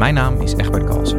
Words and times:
Mijn 0.00 0.14
naam 0.14 0.40
is 0.40 0.54
Egbert 0.54 0.84
Kalsen. 0.84 1.18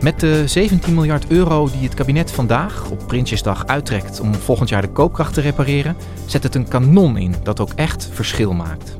Met 0.00 0.20
de 0.20 0.48
17 0.48 0.94
miljard 0.94 1.26
euro 1.28 1.68
die 1.70 1.82
het 1.82 1.94
kabinet 1.94 2.30
vandaag 2.30 2.90
op 2.90 3.06
Prinsjesdag 3.06 3.66
uittrekt 3.66 4.20
om 4.20 4.34
volgend 4.34 4.68
jaar 4.68 4.82
de 4.82 4.88
koopkracht 4.88 5.34
te 5.34 5.40
repareren, 5.40 5.96
zet 6.26 6.42
het 6.42 6.54
een 6.54 6.68
kanon 6.68 7.16
in 7.16 7.34
dat 7.42 7.60
ook 7.60 7.72
echt 7.74 8.08
verschil 8.12 8.52
maakt. 8.52 8.94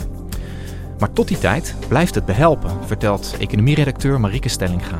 Maar 0.99 1.13
tot 1.13 1.29
die 1.29 1.39
tijd 1.39 1.75
blijft 1.89 2.15
het 2.15 2.25
behelpen, 2.25 2.71
vertelt 2.87 3.37
economieredacteur 3.39 4.21
Marieke 4.21 4.49
Stellinga. 4.49 4.99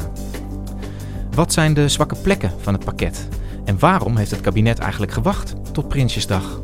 Wat 1.35 1.53
zijn 1.53 1.75
de 1.75 1.89
zwakke 1.89 2.17
plekken 2.23 2.53
van 2.59 2.75
het 2.75 2.85
pakket? 2.85 3.29
En 3.65 3.79
waarom 3.79 4.17
heeft 4.17 4.31
het 4.31 4.41
kabinet 4.41 4.79
eigenlijk 4.79 5.13
gewacht 5.13 5.55
tot 5.73 5.89
Prinsjesdag? 5.89 6.61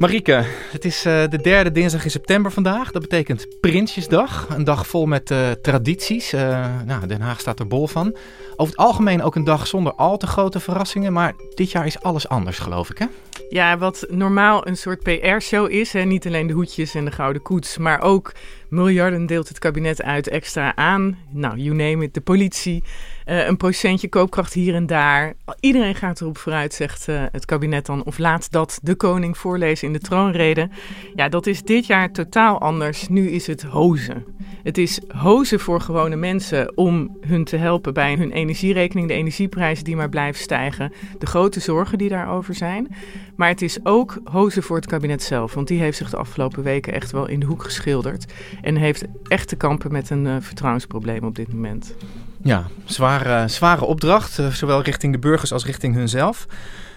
Marieke, 0.00 0.44
het 0.70 0.84
is 0.84 1.06
uh, 1.06 1.24
de 1.28 1.38
derde 1.42 1.72
dinsdag 1.72 2.04
in 2.04 2.10
september 2.10 2.52
vandaag. 2.52 2.90
Dat 2.90 3.02
betekent 3.02 3.46
Prinsjesdag. 3.60 4.46
Een 4.48 4.64
dag 4.64 4.86
vol 4.86 5.06
met 5.06 5.30
uh, 5.30 5.50
tradities. 5.50 6.34
Uh, 6.34 6.68
nou, 6.84 7.06
Den 7.06 7.20
Haag 7.20 7.40
staat 7.40 7.58
er 7.58 7.66
bol 7.66 7.86
van. 7.86 8.16
Over 8.56 8.72
het 8.72 8.76
algemeen 8.76 9.22
ook 9.22 9.34
een 9.34 9.44
dag 9.44 9.66
zonder 9.66 9.92
al 9.92 10.16
te 10.16 10.26
grote 10.26 10.60
verrassingen. 10.60 11.12
Maar 11.12 11.34
dit 11.54 11.70
jaar 11.70 11.86
is 11.86 12.00
alles 12.00 12.28
anders, 12.28 12.58
geloof 12.58 12.90
ik, 12.90 12.98
hè? 12.98 13.06
Ja, 13.48 13.78
wat 13.78 14.06
normaal 14.08 14.66
een 14.66 14.76
soort 14.76 15.02
PR-show 15.02 15.70
is. 15.70 15.92
Hè? 15.92 16.02
Niet 16.04 16.26
alleen 16.26 16.46
de 16.46 16.52
hoedjes 16.52 16.94
en 16.94 17.04
de 17.04 17.10
gouden 17.10 17.42
koets, 17.42 17.78
maar 17.78 18.00
ook 18.00 18.32
miljarden 18.70 19.26
deelt 19.26 19.48
het 19.48 19.58
kabinet 19.58 20.02
uit 20.02 20.28
extra 20.28 20.76
aan. 20.76 21.18
Nou, 21.30 21.56
you 21.56 21.76
name 21.76 22.04
it, 22.04 22.14
de 22.14 22.20
politie. 22.20 22.82
Uh, 23.26 23.46
een 23.46 23.56
procentje 23.56 24.08
koopkracht 24.08 24.52
hier 24.52 24.74
en 24.74 24.86
daar. 24.86 25.34
Iedereen 25.60 25.94
gaat 25.94 26.20
erop 26.20 26.38
vooruit, 26.38 26.74
zegt 26.74 27.08
uh, 27.08 27.22
het 27.32 27.44
kabinet 27.44 27.86
dan. 27.86 28.04
Of 28.04 28.18
laat 28.18 28.52
dat 28.52 28.78
de 28.82 28.94
koning 28.94 29.38
voorlezen 29.38 29.86
in 29.86 29.92
de 29.92 29.98
troonrede. 29.98 30.68
Ja, 31.14 31.28
dat 31.28 31.46
is 31.46 31.62
dit 31.62 31.86
jaar 31.86 32.12
totaal 32.12 32.60
anders. 32.60 33.08
Nu 33.08 33.28
is 33.28 33.46
het 33.46 33.62
hozen. 33.62 34.24
Het 34.62 34.78
is 34.78 35.00
hozen 35.08 35.60
voor 35.60 35.80
gewone 35.80 36.16
mensen 36.16 36.76
om 36.76 37.16
hun 37.26 37.44
te 37.44 37.56
helpen 37.56 37.94
bij 37.94 38.14
hun 38.14 38.30
energierekening. 38.30 39.08
De 39.08 39.14
energieprijzen 39.14 39.84
die 39.84 39.96
maar 39.96 40.08
blijven 40.08 40.42
stijgen. 40.42 40.92
De 41.18 41.26
grote 41.26 41.60
zorgen 41.60 41.98
die 41.98 42.08
daarover 42.08 42.54
zijn. 42.54 42.88
Maar 43.36 43.48
het 43.48 43.62
is 43.62 43.78
ook 43.82 44.18
hozen 44.24 44.62
voor 44.62 44.76
het 44.76 44.86
kabinet 44.86 45.22
zelf. 45.22 45.54
Want 45.54 45.68
die 45.68 45.80
heeft 45.80 45.96
zich 45.96 46.10
de 46.10 46.16
afgelopen 46.16 46.62
weken 46.62 46.92
echt 46.92 47.10
wel 47.10 47.28
in 47.28 47.40
de 47.40 47.46
hoek 47.46 47.62
geschilderd. 47.62 48.32
En 48.62 48.76
heeft 48.76 49.04
echt 49.26 49.48
te 49.48 49.56
kampen 49.56 49.92
met 49.92 50.10
een 50.10 50.26
uh, 50.26 50.36
vertrouwensprobleem 50.40 51.24
op 51.24 51.34
dit 51.34 51.52
moment. 51.52 51.94
Ja, 52.42 52.64
zware, 52.84 53.48
zware 53.48 53.84
opdracht, 53.84 54.38
uh, 54.38 54.46
zowel 54.46 54.82
richting 54.82 55.12
de 55.12 55.18
burgers 55.18 55.52
als 55.52 55.64
richting 55.64 55.94
hunzelf. 55.94 56.46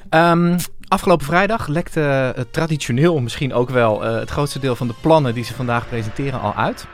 Um, 0.10 0.56
afgelopen 0.88 1.26
vrijdag 1.26 1.68
lekte 1.68 2.34
uh, 2.38 2.44
traditioneel 2.52 3.20
misschien 3.20 3.54
ook 3.54 3.70
wel 3.70 4.06
uh, 4.06 4.20
het 4.20 4.30
grootste 4.30 4.60
deel 4.60 4.76
van 4.76 4.88
de 4.88 4.96
plannen 5.02 5.34
die 5.34 5.44
ze 5.44 5.54
vandaag 5.54 5.88
presenteren 5.88 6.42
al 6.42 6.54
uit. 6.54 6.86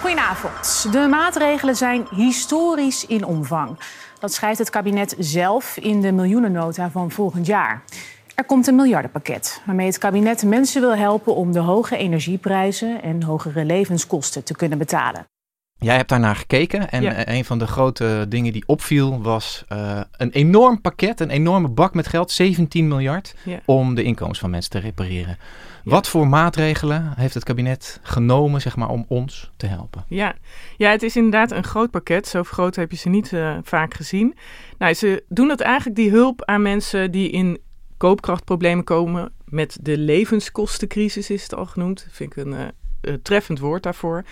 Goedenavond. 0.00 0.92
De 0.92 1.06
maatregelen 1.10 1.76
zijn 1.76 2.06
historisch 2.10 3.06
in 3.06 3.24
omvang. 3.24 3.78
Dat 4.18 4.32
schrijft 4.32 4.58
het 4.58 4.70
kabinet 4.70 5.16
zelf 5.18 5.76
in 5.76 6.00
de 6.00 6.12
miljoenennota 6.12 6.90
van 6.90 7.10
volgend 7.10 7.46
jaar. 7.46 7.82
Er 8.34 8.44
komt 8.44 8.66
een 8.66 8.74
miljardenpakket 8.74 9.62
waarmee 9.66 9.86
het 9.86 9.98
kabinet 9.98 10.44
mensen 10.44 10.80
wil 10.80 10.96
helpen 10.96 11.34
om 11.34 11.52
de 11.52 11.58
hoge 11.58 11.96
energieprijzen 11.96 13.02
en 13.02 13.22
hogere 13.22 13.64
levenskosten 13.64 14.44
te 14.44 14.56
kunnen 14.56 14.78
betalen. 14.78 15.26
Jij 15.78 15.96
hebt 15.96 16.08
daarnaar 16.08 16.36
gekeken 16.36 16.90
en 16.90 17.02
ja. 17.02 17.28
een 17.28 17.44
van 17.44 17.58
de 17.58 17.66
grote 17.66 18.26
dingen 18.28 18.52
die 18.52 18.62
opviel 18.66 19.22
was 19.22 19.64
uh, 19.72 20.00
een 20.12 20.30
enorm 20.30 20.80
pakket, 20.80 21.20
een 21.20 21.30
enorme 21.30 21.68
bak 21.68 21.94
met 21.94 22.06
geld, 22.06 22.30
17 22.30 22.88
miljard, 22.88 23.34
ja. 23.42 23.60
om 23.64 23.94
de 23.94 24.02
inkomens 24.02 24.38
van 24.38 24.50
mensen 24.50 24.70
te 24.70 24.78
repareren. 24.78 25.38
Ja. 25.84 25.90
Wat 25.90 26.08
voor 26.08 26.28
maatregelen 26.28 27.12
heeft 27.16 27.34
het 27.34 27.44
kabinet 27.44 28.00
genomen 28.02 28.60
zeg 28.60 28.76
maar, 28.76 28.88
om 28.88 29.04
ons 29.08 29.50
te 29.56 29.66
helpen? 29.66 30.04
Ja. 30.08 30.34
ja, 30.76 30.90
het 30.90 31.02
is 31.02 31.16
inderdaad 31.16 31.50
een 31.50 31.64
groot 31.64 31.90
pakket. 31.90 32.28
Zo 32.28 32.42
groot 32.42 32.76
heb 32.76 32.90
je 32.90 32.96
ze 32.96 33.08
niet 33.08 33.32
uh, 33.32 33.56
vaak 33.62 33.94
gezien. 33.94 34.36
Nou, 34.78 34.94
ze 34.94 35.24
doen 35.28 35.48
het 35.48 35.60
eigenlijk 35.60 35.96
die 35.96 36.10
hulp 36.10 36.44
aan 36.44 36.62
mensen 36.62 37.10
die 37.10 37.30
in 37.30 37.58
koopkrachtproblemen 37.96 38.84
komen. 38.84 39.32
Met 39.44 39.78
de 39.82 39.98
levenskostencrisis 39.98 41.30
is 41.30 41.42
het 41.42 41.54
al 41.54 41.66
genoemd. 41.66 42.06
Vind 42.10 42.36
ik 42.36 42.44
een 42.44 42.52
uh, 42.52 42.60
uh, 43.08 43.14
treffend 43.22 43.58
woord 43.58 43.82
daarvoor. 43.82 44.24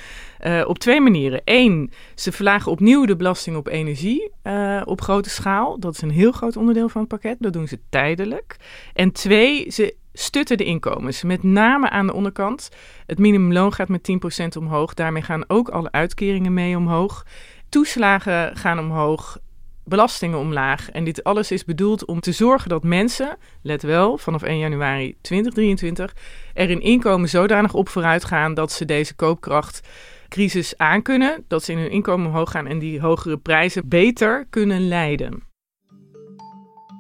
Uh, 0.46 0.62
op 0.66 0.78
twee 0.78 1.00
manieren. 1.00 1.40
Eén, 1.44 1.92
ze 2.14 2.32
verlagen 2.32 2.72
opnieuw 2.72 3.04
de 3.04 3.16
belasting 3.16 3.56
op 3.56 3.68
energie 3.68 4.30
uh, 4.44 4.82
op 4.84 5.00
grote 5.00 5.30
schaal. 5.30 5.80
Dat 5.80 5.94
is 5.94 6.02
een 6.02 6.10
heel 6.10 6.32
groot 6.32 6.56
onderdeel 6.56 6.88
van 6.88 7.00
het 7.00 7.10
pakket. 7.10 7.36
Dat 7.40 7.52
doen 7.52 7.68
ze 7.68 7.78
tijdelijk. 7.88 8.56
En 8.92 9.12
twee, 9.12 9.70
ze 9.70 9.96
stutten 10.12 10.56
de 10.56 10.64
inkomens. 10.64 11.22
Met 11.22 11.42
name 11.42 11.90
aan 11.90 12.06
de 12.06 12.14
onderkant. 12.14 12.68
Het 13.06 13.18
minimumloon 13.18 13.72
gaat 13.72 13.88
met 13.88 14.10
10% 14.56 14.58
omhoog. 14.58 14.94
Daarmee 14.94 15.22
gaan 15.22 15.44
ook 15.46 15.68
alle 15.68 15.92
uitkeringen 15.92 16.54
mee 16.54 16.76
omhoog. 16.76 17.26
Toeslagen 17.68 18.56
gaan 18.56 18.78
omhoog 18.78 19.38
belastingen 19.84 20.38
omlaag. 20.38 20.90
En 20.90 21.04
dit 21.04 21.24
alles 21.24 21.50
is 21.50 21.64
bedoeld 21.64 22.04
om 22.04 22.20
te 22.20 22.32
zorgen 22.32 22.68
dat 22.68 22.84
mensen, 22.84 23.36
let 23.62 23.82
wel, 23.82 24.18
vanaf 24.18 24.42
1 24.42 24.58
januari 24.58 25.16
2023, 25.20 26.14
er 26.54 26.70
in 26.70 26.80
inkomen 26.80 27.28
zodanig 27.28 27.74
op 27.74 27.88
vooruit 27.88 28.24
gaan 28.24 28.54
dat 28.54 28.72
ze 28.72 28.84
deze 28.84 29.14
koopkrachtcrisis 29.14 30.76
aankunnen, 30.76 31.44
dat 31.48 31.64
ze 31.64 31.72
in 31.72 31.78
hun 31.78 31.90
inkomen 31.90 32.26
omhoog 32.26 32.50
gaan 32.50 32.66
en 32.66 32.78
die 32.78 33.00
hogere 33.00 33.36
prijzen 33.36 33.88
beter 33.88 34.46
kunnen 34.50 34.88
leiden. 34.88 35.50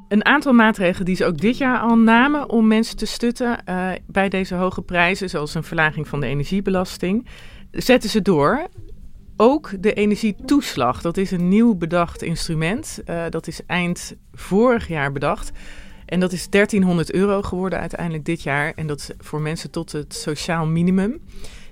Een 0.08 0.24
aantal 0.24 0.52
maatregelen 0.52 1.06
die 1.06 1.16
ze 1.16 1.24
ook 1.24 1.38
dit 1.38 1.58
jaar 1.58 1.78
al 1.78 1.96
namen 1.96 2.50
om 2.50 2.66
mensen 2.66 2.96
te 2.96 3.06
stutten 3.06 3.62
uh, 3.68 3.90
bij 4.06 4.28
deze 4.28 4.54
hoge 4.54 4.82
prijzen, 4.82 5.30
zoals 5.30 5.54
een 5.54 5.62
verlaging 5.62 6.08
van 6.08 6.20
de 6.20 6.26
energiebelasting, 6.26 7.26
zetten 7.70 8.10
ze 8.10 8.22
door 8.22 8.66
ook 9.36 9.82
de 9.82 9.92
energietoeslag. 9.92 11.00
Dat 11.00 11.16
is 11.16 11.30
een 11.30 11.48
nieuw 11.48 11.74
bedacht 11.74 12.22
instrument. 12.22 13.00
Uh, 13.06 13.24
dat 13.28 13.46
is 13.46 13.60
eind 13.66 14.14
vorig 14.32 14.88
jaar 14.88 15.12
bedacht. 15.12 15.50
En 16.06 16.20
dat 16.20 16.32
is 16.32 16.50
1300 16.50 17.12
euro 17.12 17.42
geworden 17.42 17.78
uiteindelijk 17.78 18.24
dit 18.24 18.42
jaar. 18.42 18.72
En 18.74 18.86
dat 18.86 18.98
is 18.98 19.10
voor 19.18 19.40
mensen 19.40 19.70
tot 19.70 19.92
het 19.92 20.14
sociaal 20.14 20.66
minimum. 20.66 21.20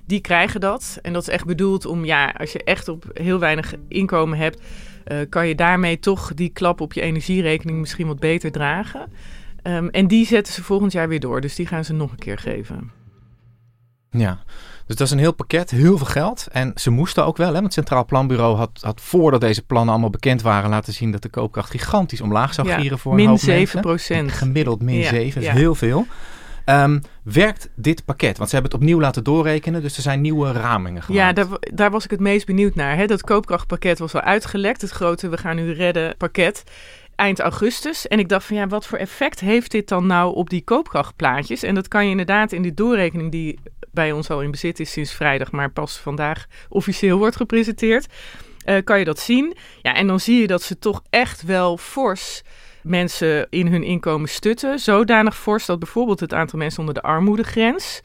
Die 0.05 0.21
krijgen 0.21 0.59
dat. 0.59 0.99
En 1.01 1.13
dat 1.13 1.21
is 1.21 1.27
echt 1.27 1.45
bedoeld 1.45 1.85
om, 1.85 2.05
ja, 2.05 2.33
als 2.37 2.51
je 2.51 2.63
echt 2.63 2.87
op 2.87 3.05
heel 3.13 3.39
weinig 3.39 3.73
inkomen 3.87 4.37
hebt, 4.37 4.61
uh, 5.07 5.17
kan 5.29 5.47
je 5.47 5.55
daarmee 5.55 5.99
toch 5.99 6.33
die 6.33 6.49
klap 6.49 6.81
op 6.81 6.93
je 6.93 7.01
energierekening 7.01 7.79
misschien 7.79 8.07
wat 8.07 8.19
beter 8.19 8.51
dragen. 8.51 9.11
Um, 9.63 9.89
en 9.89 10.07
die 10.07 10.25
zetten 10.25 10.53
ze 10.53 10.63
volgend 10.63 10.91
jaar 10.91 11.07
weer 11.07 11.19
door. 11.19 11.41
Dus 11.41 11.55
die 11.55 11.67
gaan 11.67 11.85
ze 11.85 11.93
nog 11.93 12.11
een 12.11 12.17
keer 12.17 12.37
geven. 12.37 12.91
Ja, 14.09 14.43
dus 14.91 14.99
dat 14.99 15.07
is 15.07 15.13
een 15.13 15.19
heel 15.19 15.33
pakket, 15.33 15.69
heel 15.69 15.97
veel 15.97 16.07
geld. 16.07 16.47
En 16.51 16.71
ze 16.75 16.89
moesten 16.89 17.25
ook 17.25 17.37
wel, 17.37 17.47
hè, 17.47 17.53
want 17.53 17.63
het 17.63 17.73
Centraal 17.73 18.05
Planbureau 18.05 18.57
had, 18.57 18.69
had 18.81 19.01
voordat 19.01 19.41
deze 19.41 19.61
plannen 19.61 19.89
allemaal 19.89 20.09
bekend 20.09 20.41
waren 20.41 20.69
laten 20.69 20.93
zien 20.93 21.11
dat 21.11 21.21
de 21.21 21.29
koopkracht 21.29 21.69
gigantisch 21.69 22.21
omlaag 22.21 22.53
zou 22.53 22.67
ja, 22.67 22.79
gieren 22.79 22.99
voor 22.99 23.13
min 23.15 23.23
een 23.23 23.29
hoop 23.29 23.39
7 23.39 23.57
mensen. 23.57 23.81
procent. 23.81 24.31
Gemiddeld 24.31 24.81
min 24.81 24.97
Ja, 24.97 25.09
7, 25.09 25.41
ja. 25.41 25.51
is 25.51 25.57
heel 25.57 25.75
veel. 25.75 26.05
Ehm, 26.65 26.99
werkt 27.23 27.69
dit 27.75 28.05
pakket? 28.05 28.37
Want 28.37 28.49
ze 28.49 28.55
hebben 28.55 28.73
het 28.73 28.81
opnieuw 28.81 28.99
laten 28.99 29.23
doorrekenen, 29.23 29.81
dus 29.81 29.95
er 29.95 30.01
zijn 30.01 30.21
nieuwe 30.21 30.51
ramingen 30.51 31.03
gemaakt. 31.03 31.23
Ja, 31.23 31.33
daar, 31.33 31.57
daar 31.73 31.91
was 31.91 32.03
ik 32.03 32.11
het 32.11 32.19
meest 32.19 32.45
benieuwd 32.45 32.75
naar. 32.75 32.95
Hè? 32.95 33.05
Dat 33.05 33.21
koopkrachtpakket 33.21 33.99
was 33.99 34.13
al 34.13 34.21
uitgelekt, 34.21 34.81
het 34.81 34.91
grote 34.91 35.29
we 35.29 35.37
gaan 35.37 35.55
nu 35.55 35.71
redden 35.71 36.17
pakket 36.17 36.63
eind 37.15 37.39
augustus. 37.39 38.07
En 38.07 38.19
ik 38.19 38.29
dacht 38.29 38.45
van 38.45 38.55
ja, 38.55 38.67
wat 38.67 38.85
voor 38.85 38.97
effect 38.97 39.39
heeft 39.39 39.71
dit 39.71 39.87
dan 39.87 40.07
nou 40.07 40.35
op 40.35 40.49
die 40.49 40.63
koopkrachtplaatjes? 40.63 41.63
En 41.63 41.75
dat 41.75 41.87
kan 41.87 42.03
je 42.03 42.11
inderdaad 42.11 42.51
in 42.51 42.61
die 42.61 42.73
doorrekening 42.73 43.31
die 43.31 43.59
bij 43.91 44.11
ons 44.11 44.29
al 44.29 44.41
in 44.41 44.51
bezit 44.51 44.79
is 44.79 44.91
sinds 44.91 45.13
vrijdag, 45.13 45.51
maar 45.51 45.71
pas 45.71 45.97
vandaag 45.97 46.45
officieel 46.69 47.17
wordt 47.17 47.35
gepresenteerd, 47.35 48.13
uh, 48.65 48.77
kan 48.83 48.99
je 48.99 49.05
dat 49.05 49.19
zien. 49.19 49.55
Ja, 49.81 49.95
en 49.95 50.07
dan 50.07 50.19
zie 50.19 50.41
je 50.41 50.47
dat 50.47 50.61
ze 50.61 50.79
toch 50.79 51.01
echt 51.09 51.41
wel 51.41 51.77
fors 51.77 52.41
mensen 52.83 53.47
in 53.49 53.67
hun 53.67 53.83
inkomen 53.83 54.29
stutten. 54.29 54.79
Zodanig 54.79 55.37
fors 55.37 55.65
dat 55.65 55.79
bijvoorbeeld 55.79 56.19
het 56.19 56.33
aantal 56.33 56.59
mensen 56.59 56.79
onder 56.79 56.95
de 56.95 57.01
armoedegrens 57.01 58.01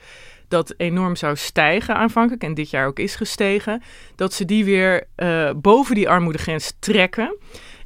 dat 0.48 0.74
enorm 0.76 1.16
zou 1.16 1.36
stijgen 1.36 1.96
aanvankelijk 1.96 2.42
en 2.42 2.54
dit 2.54 2.70
jaar 2.70 2.86
ook 2.86 2.98
is 2.98 3.16
gestegen, 3.16 3.82
dat 4.14 4.32
ze 4.32 4.44
die 4.44 4.64
weer 4.64 5.04
uh, 5.16 5.50
boven 5.56 5.94
die 5.94 6.08
armoedegrens 6.08 6.72
trekken. 6.78 7.36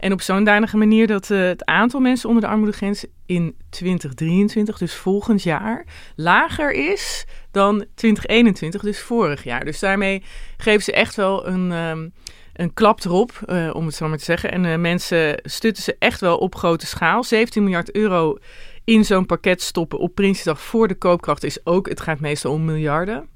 En 0.01 0.13
op 0.13 0.21
zo'n 0.21 0.45
danige 0.45 0.77
manier 0.77 1.07
dat 1.07 1.31
uh, 1.31 1.43
het 1.43 1.65
aantal 1.65 2.01
mensen 2.01 2.29
onder 2.29 2.45
de 2.45 2.51
armoedegrens 2.51 3.05
in 3.27 3.57
2023, 3.71 4.79
dus 4.79 4.95
volgend 4.95 5.43
jaar, 5.43 5.87
lager 6.17 6.73
is 6.73 7.27
dan 7.51 7.85
2021, 7.95 8.83
dus 8.83 9.01
vorig 9.01 9.45
jaar. 9.45 9.65
Dus 9.65 9.79
daarmee 9.79 10.23
geven 10.57 10.83
ze 10.83 10.93
echt 10.93 11.15
wel 11.15 11.47
een, 11.47 11.73
um, 11.73 12.13
een 12.53 12.75
klap 12.75 13.05
erop, 13.05 13.41
uh, 13.47 13.71
om 13.73 13.87
het 13.87 13.95
zo 13.95 14.09
maar 14.09 14.19
te 14.19 14.25
zeggen. 14.25 14.53
En 14.53 14.65
uh, 14.65 14.77
mensen 14.77 15.41
stutten 15.43 15.83
ze 15.83 15.97
echt 15.99 16.21
wel 16.21 16.37
op 16.37 16.55
grote 16.55 16.87
schaal. 16.87 17.25
17 17.25 17.63
miljard 17.63 17.95
euro 17.95 18.39
in 18.85 19.05
zo'n 19.05 19.27
pakket 19.27 19.63
stoppen 19.63 19.99
op 19.99 20.15
Prinsjesdag 20.15 20.61
voor 20.61 20.89
de 20.89 20.95
koopkracht 20.95 21.45
is 21.45 21.67
ook, 21.67 21.89
het 21.89 22.01
gaat 22.01 22.21
meestal 22.21 22.53
om 22.53 22.65
miljarden. 22.65 23.29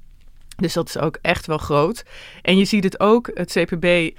Dus 0.57 0.73
dat 0.73 0.87
is 0.87 0.97
ook 0.97 1.17
echt 1.21 1.45
wel 1.45 1.57
groot. 1.57 2.05
En 2.41 2.57
je 2.57 2.65
ziet 2.65 2.83
het 2.83 2.99
ook, 2.99 3.31
het 3.33 3.51
CPB 3.51 4.17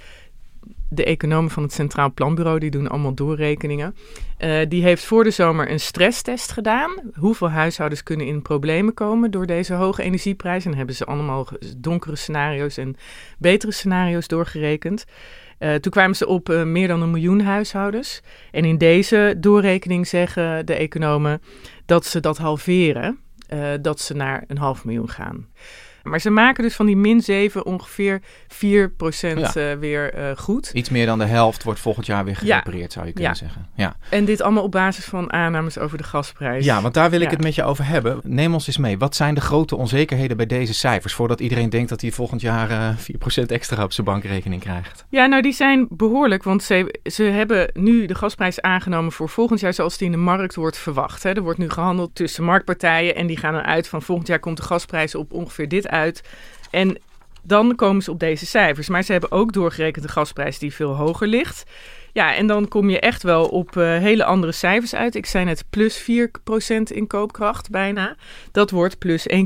de 0.89 1.03
economen 1.03 1.51
van 1.51 1.63
het 1.63 1.73
Centraal 1.73 2.13
Planbureau, 2.13 2.59
die 2.59 2.71
doen 2.71 2.87
allemaal 2.87 3.13
doorrekeningen. 3.13 3.95
Uh, 4.39 4.59
die 4.67 4.83
heeft 4.83 5.03
voor 5.03 5.23
de 5.23 5.31
zomer 5.31 5.71
een 5.71 5.79
stresstest 5.79 6.51
gedaan. 6.51 6.91
Hoeveel 7.13 7.49
huishoudens 7.49 8.03
kunnen 8.03 8.27
in 8.27 8.41
problemen 8.41 8.93
komen 8.93 9.31
door 9.31 9.45
deze 9.45 9.73
hoge 9.73 10.03
energieprijzen? 10.03 10.71
En 10.71 10.77
hebben 10.77 10.95
ze 10.95 11.05
allemaal 11.05 11.47
donkere 11.77 12.15
scenario's 12.15 12.77
en 12.77 12.95
betere 13.37 13.71
scenario's 13.71 14.27
doorgerekend. 14.27 15.05
Uh, 15.59 15.75
toen 15.75 15.91
kwamen 15.91 16.15
ze 16.15 16.27
op 16.27 16.49
uh, 16.49 16.63
meer 16.63 16.87
dan 16.87 17.01
een 17.01 17.11
miljoen 17.11 17.41
huishoudens. 17.41 18.21
En 18.51 18.65
in 18.65 18.77
deze 18.77 19.35
doorrekening 19.37 20.07
zeggen 20.07 20.65
de 20.65 20.73
economen 20.73 21.41
dat 21.85 22.05
ze 22.05 22.19
dat 22.19 22.37
halveren. 22.37 23.19
dat 23.81 23.99
ze 23.99 24.13
naar 24.13 24.43
een 24.47 24.57
half 24.57 24.85
miljoen 24.85 25.09
gaan. 25.09 25.47
Maar 26.03 26.19
ze 26.19 26.29
maken 26.29 26.63
dus 26.63 26.75
van 26.75 26.85
die 26.85 26.97
min 26.97 27.21
7 27.21 27.65
ongeveer 27.65 28.21
4 28.47 28.91
procent 28.91 29.53
ja. 29.53 29.71
uh, 29.71 29.79
weer 29.79 30.17
uh, 30.17 30.37
goed. 30.37 30.71
Iets 30.73 30.89
meer 30.89 31.05
dan 31.05 31.19
de 31.19 31.25
helft 31.25 31.63
wordt 31.63 31.79
volgend 31.79 32.05
jaar 32.05 32.25
weer 32.25 32.35
gerepareerd, 32.35 32.83
ja. 32.83 32.89
zou 32.89 33.05
je 33.05 33.13
kunnen 33.13 33.31
ja. 33.31 33.37
zeggen. 33.37 33.67
Ja. 33.75 33.95
En 34.09 34.25
dit 34.25 34.41
allemaal 34.41 34.63
op 34.63 34.71
basis 34.71 35.05
van 35.05 35.33
aannames 35.33 35.77
over 35.77 35.97
de 35.97 36.03
gasprijs. 36.03 36.65
Ja, 36.65 36.81
want 36.81 36.93
daar 36.93 37.09
wil 37.09 37.21
ik 37.21 37.29
het 37.29 37.43
met 37.43 37.55
je 37.55 37.63
over 37.63 37.85
hebben. 37.87 38.19
Neem 38.23 38.53
ons 38.53 38.67
eens 38.67 38.77
mee. 38.77 38.97
Wat 38.97 39.15
zijn 39.15 39.33
de 39.33 39.41
grote 39.41 39.75
onzekerheden 39.75 40.37
bij 40.37 40.45
deze 40.45 40.73
cijfers? 40.73 41.13
Voordat 41.13 41.39
iedereen 41.39 41.69
denkt 41.69 41.89
dat 41.89 42.01
hij 42.01 42.11
volgend 42.11 42.41
jaar 42.41 42.71
uh, 42.71 42.89
4% 43.41 43.45
extra 43.45 43.83
op 43.83 43.93
zijn 43.93 44.07
bankrekening 44.07 44.61
krijgt. 44.61 45.05
Ja, 45.09 45.25
nou 45.25 45.41
die 45.41 45.53
zijn 45.53 45.87
behoorlijk. 45.89 46.43
Want 46.43 46.63
ze, 46.63 46.99
ze 47.03 47.23
hebben 47.23 47.69
nu 47.73 48.05
de 48.05 48.15
gasprijs 48.15 48.61
aangenomen 48.61 49.11
voor 49.11 49.29
volgend 49.29 49.59
jaar 49.59 49.73
zoals 49.73 49.97
die 49.97 50.05
in 50.05 50.11
de 50.11 50.17
markt 50.17 50.55
wordt 50.55 50.77
verwacht. 50.77 51.23
Hè. 51.23 51.31
Er 51.33 51.41
wordt 51.41 51.59
nu 51.59 51.69
gehandeld 51.69 52.15
tussen 52.15 52.43
marktpartijen 52.43 53.15
en 53.15 53.27
die 53.27 53.37
gaan 53.37 53.55
eruit 53.55 53.87
van 53.87 54.01
volgend 54.01 54.27
jaar 54.27 54.39
komt 54.39 54.57
de 54.57 54.63
gasprijs 54.63 55.15
op 55.15 55.33
ongeveer 55.33 55.67
dit 55.67 55.87
uit 55.87 55.96
uit. 55.97 56.23
En 56.71 56.97
dan 57.43 57.75
komen 57.75 58.01
ze 58.01 58.11
op 58.11 58.19
deze 58.19 58.45
cijfers. 58.45 58.89
Maar 58.89 59.03
ze 59.03 59.11
hebben 59.11 59.31
ook 59.31 59.53
doorgerekend 59.53 60.05
de 60.05 60.11
gasprijs 60.11 60.59
die 60.59 60.73
veel 60.73 60.95
hoger 60.95 61.27
ligt. 61.27 61.63
Ja, 62.13 62.35
en 62.35 62.47
dan 62.47 62.67
kom 62.67 62.89
je 62.89 62.99
echt 62.99 63.23
wel 63.23 63.45
op 63.45 63.75
uh, 63.75 63.97
hele 63.97 64.23
andere 64.23 64.51
cijfers 64.51 64.95
uit. 64.95 65.15
Ik 65.15 65.25
zei 65.25 65.45
net 65.45 65.63
plus 65.69 66.01
4% 66.01 66.05
in 66.83 67.07
koopkracht 67.07 67.69
bijna. 67.69 68.15
Dat 68.51 68.71
wordt 68.71 68.97
plus 68.97 69.27
1,1. 69.33 69.37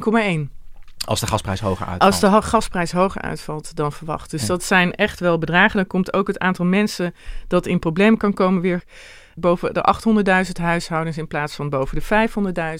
Als 1.06 1.19
de 1.19 1.27
gasprijs 1.27 1.59
hoger 1.59 1.86
uitvalt. 1.86 2.12
Als 2.12 2.19
de 2.19 2.42
gasprijs 2.42 2.92
hoger 2.92 3.21
uitvalt 3.21 3.75
dan 3.75 3.92
verwacht. 3.92 4.31
Dus 4.31 4.42
ja. 4.42 4.48
dat 4.48 4.63
zijn 4.63 4.95
echt 4.95 5.19
wel 5.19 5.38
bedragen. 5.38 5.75
Dan 5.77 5.88
komt 5.88 6.13
ook 6.13 6.27
het 6.27 6.39
aantal 6.39 6.65
mensen 6.65 7.15
dat 7.48 7.65
in 7.65 7.80
problemen 7.80 8.18
kan 8.18 8.33
komen 8.33 8.62
weer 8.62 8.83
boven 9.35 9.73
de 9.73 9.95
800.000 10.45 10.51
huishoudens 10.61 11.17
in 11.17 11.27
plaats 11.27 11.55
van 11.55 11.69
boven 11.69 11.99
de 11.99 12.29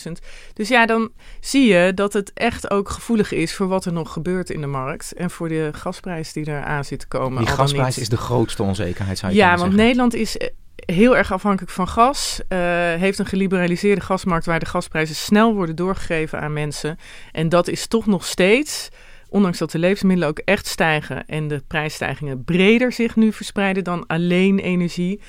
500.000. 0.06 0.12
Dus 0.54 0.68
ja, 0.68 0.86
dan 0.86 1.12
zie 1.40 1.74
je 1.74 1.94
dat 1.94 2.14
het 2.14 2.32
echt 2.34 2.72
ook 2.72 2.90
gevoelig 2.90 3.32
is 3.32 3.54
voor 3.54 3.68
wat 3.68 3.86
er 3.86 3.94
nog 3.94 4.14
gebeurt 4.14 4.50
in 4.50 4.62
de 4.62 4.68
markt. 4.68 5.14
En 5.14 5.30
voor 5.30 5.50
de 5.50 5.70
gasprijs 5.72 6.34
die 6.34 6.46
er 6.46 6.64
aan 6.64 6.86
zit 6.86 7.00
te 7.00 7.08
komen. 7.08 7.46
Die 7.46 7.54
gasprijs 7.54 7.98
is 7.98 8.10
de 8.10 8.18
grootste 8.18 8.64
onzekerheid, 8.64 9.18
zou 9.18 9.32
je 9.32 9.38
ja, 9.38 9.48
want 9.48 9.60
zeggen. 9.60 9.78
Nederland 9.78 10.14
is 10.14 10.38
eh, 10.38 10.48
heel 10.76 11.18
erg 11.18 11.32
afhankelijk 11.32 11.72
van 11.72 11.88
gas. 11.88 12.40
Uh, 12.50 12.58
heeft 12.94 13.20
een 13.20 13.26
geliberaliseerde 13.26 14.02
gasmarkt 14.02 14.46
waar 14.46 14.60
de 14.60 14.66
gasprijzen 14.66 15.16
snel 15.16 15.54
worden 15.54 15.76
doorgegeven 15.76 16.40
aan 16.40 16.54
mensen. 16.54 16.98
En 17.32 17.50
dat 17.50 17.68
is 17.68 17.88
toch 17.88 18.06
nog 18.06 18.26
steeds 18.26 18.90
ondanks 19.32 19.58
dat 19.58 19.72
de 19.72 19.80
levensmiddelen 19.80 20.30
ook 20.30 20.40
echt 20.40 20.68
stijgen 20.68 21.26
en 21.26 21.48
de 21.48 21.64
prijsstijgingen 21.68 22.44
breder 22.44 22.92
zich 22.92 23.16
nu 23.16 23.34
verspreiden 23.34 23.84
dan 23.84 24.08
alleen 24.08 24.60
energie, 24.60 25.22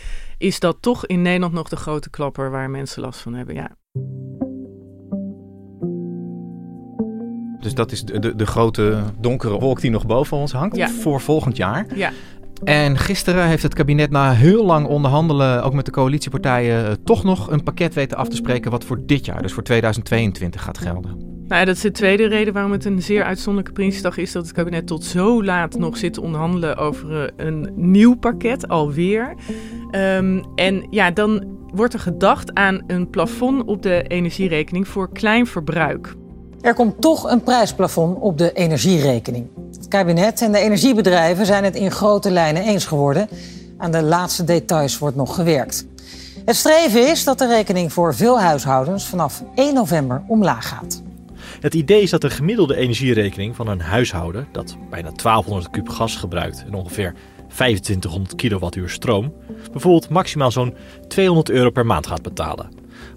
is 0.43 0.61
dat 0.61 0.77
toch 0.81 1.07
in 1.07 1.23
Nederland 1.23 1.53
nog 1.53 1.69
de 1.69 1.77
grote 1.77 2.11
klapper 2.11 2.51
waar 2.51 2.71
mensen 2.71 3.03
last 3.03 3.21
van 3.21 3.35
hebben. 3.35 3.55
Ja. 3.55 3.71
Dus 7.61 7.75
dat 7.75 7.93
is 7.93 8.03
de, 8.03 8.19
de, 8.19 8.37
de 8.37 8.47
grote 8.47 9.03
donkere 9.21 9.59
wolk 9.59 9.81
die 9.81 9.91
nog 9.91 10.07
boven 10.07 10.37
ons 10.37 10.53
hangt 10.53 10.77
Ja. 10.77 10.89
voor 10.89 11.21
volgend 11.21 11.57
jaar. 11.57 11.87
Ja. 11.95 12.11
En 12.65 12.99
gisteren 12.99 13.47
heeft 13.47 13.63
het 13.63 13.75
kabinet 13.75 14.11
na 14.11 14.33
heel 14.33 14.65
lang 14.65 14.87
onderhandelen, 14.87 15.63
ook 15.63 15.73
met 15.73 15.85
de 15.85 15.91
coalitiepartijen, 15.91 16.87
eh, 16.87 16.93
toch 17.05 17.25
nog 17.25 17.51
een 17.51 17.63
pakket 17.63 17.95
weten 17.95 18.17
af 18.19 18.29
te 18.29 18.37
spreken 18.37 18.71
wat 18.71 18.85
voor 18.85 19.01
dit 19.07 19.25
jaar, 19.25 19.43
dus 19.43 19.53
voor 19.53 19.63
2022 19.63 20.63
gaat 20.63 20.79
gelden. 20.79 21.42
Nou 21.53 21.65
dat 21.65 21.77
is 21.77 21.83
de 21.83 21.91
tweede 21.91 22.27
reden 22.27 22.53
waarom 22.53 22.73
het 22.73 22.85
een 22.85 23.03
zeer 23.03 23.25
uitzonderlijke 23.25 23.73
Prinsjesdag 23.73 24.17
is. 24.17 24.33
Dat 24.33 24.43
het 24.43 24.53
kabinet 24.53 24.87
tot 24.87 25.05
zo 25.05 25.45
laat 25.45 25.79
nog 25.79 25.97
zit 25.97 26.15
te 26.15 26.21
onderhandelen 26.21 26.77
over 26.77 27.25
eh, 27.25 27.47
een 27.47 27.73
nieuw 27.75 28.15
pakket, 28.15 28.69
alweer. 28.69 29.35
Um, 29.91 30.45
en 30.55 30.87
ja, 30.91 31.11
dan 31.11 31.45
wordt 31.75 31.95
er 31.95 32.01
gedacht 32.01 32.55
aan 32.55 32.83
een 32.87 33.11
plafond 33.11 33.65
op 33.65 33.83
de 33.83 34.03
energierekening 34.03 34.89
voor 34.89 35.13
klein 35.13 35.47
verbruik. 35.47 36.15
Er 36.61 36.75
komt 36.75 37.01
toch 37.01 37.31
een 37.31 37.43
prijsplafond 37.43 38.19
op 38.21 38.39
de 38.39 38.53
energierekening. 38.53 39.49
Het 39.73 39.89
kabinet 39.89 40.43
en 40.43 40.53
de 40.53 40.59
energiebedrijven 40.59 41.47
zijn 41.47 41.65
het 41.65 41.75
in 41.75 41.91
grote 41.91 42.31
lijnen 42.31 42.63
eens 42.63 42.87
geworden. 42.87 43.29
Aan 43.79 43.91
de 43.91 44.03
laatste 44.03 44.45
details 44.45 44.99
wordt 44.99 45.17
nog 45.17 45.35
gewerkt. 45.35 45.87
Het 46.45 46.57
streven 46.57 47.11
is 47.11 47.25
dat 47.25 47.39
de 47.39 47.47
rekening 47.47 47.93
voor 47.93 48.15
veel 48.15 48.41
huishoudens 48.41 49.07
vanaf 49.07 49.43
1 49.55 49.75
november 49.75 50.23
omlaag 50.27 50.69
gaat. 50.69 51.03
Het 51.61 51.75
idee 51.75 52.03
is 52.03 52.11
dat 52.11 52.21
de 52.21 52.31
gemiddelde 52.31 52.77
energierekening 52.77 53.57
van 53.57 53.69
een 53.69 53.81
huishouden 53.81 54.49
dat 54.53 54.77
bijna 54.91 55.11
1200 55.11 55.71
kub 55.71 55.89
gas 55.89 56.17
gebruikt 56.17 56.65
en 56.67 56.75
ongeveer 56.75 57.15
2500 57.49 58.35
kilowattuur 58.35 58.91
stroom, 58.91 59.35
bijvoorbeeld 59.73 60.09
maximaal 60.09 60.51
zo'n 60.51 60.75
200 61.09 61.51
euro 61.51 61.71
per 61.71 61.87
maand 61.87 62.07
gaat 62.07 62.23
betalen. 62.23 62.69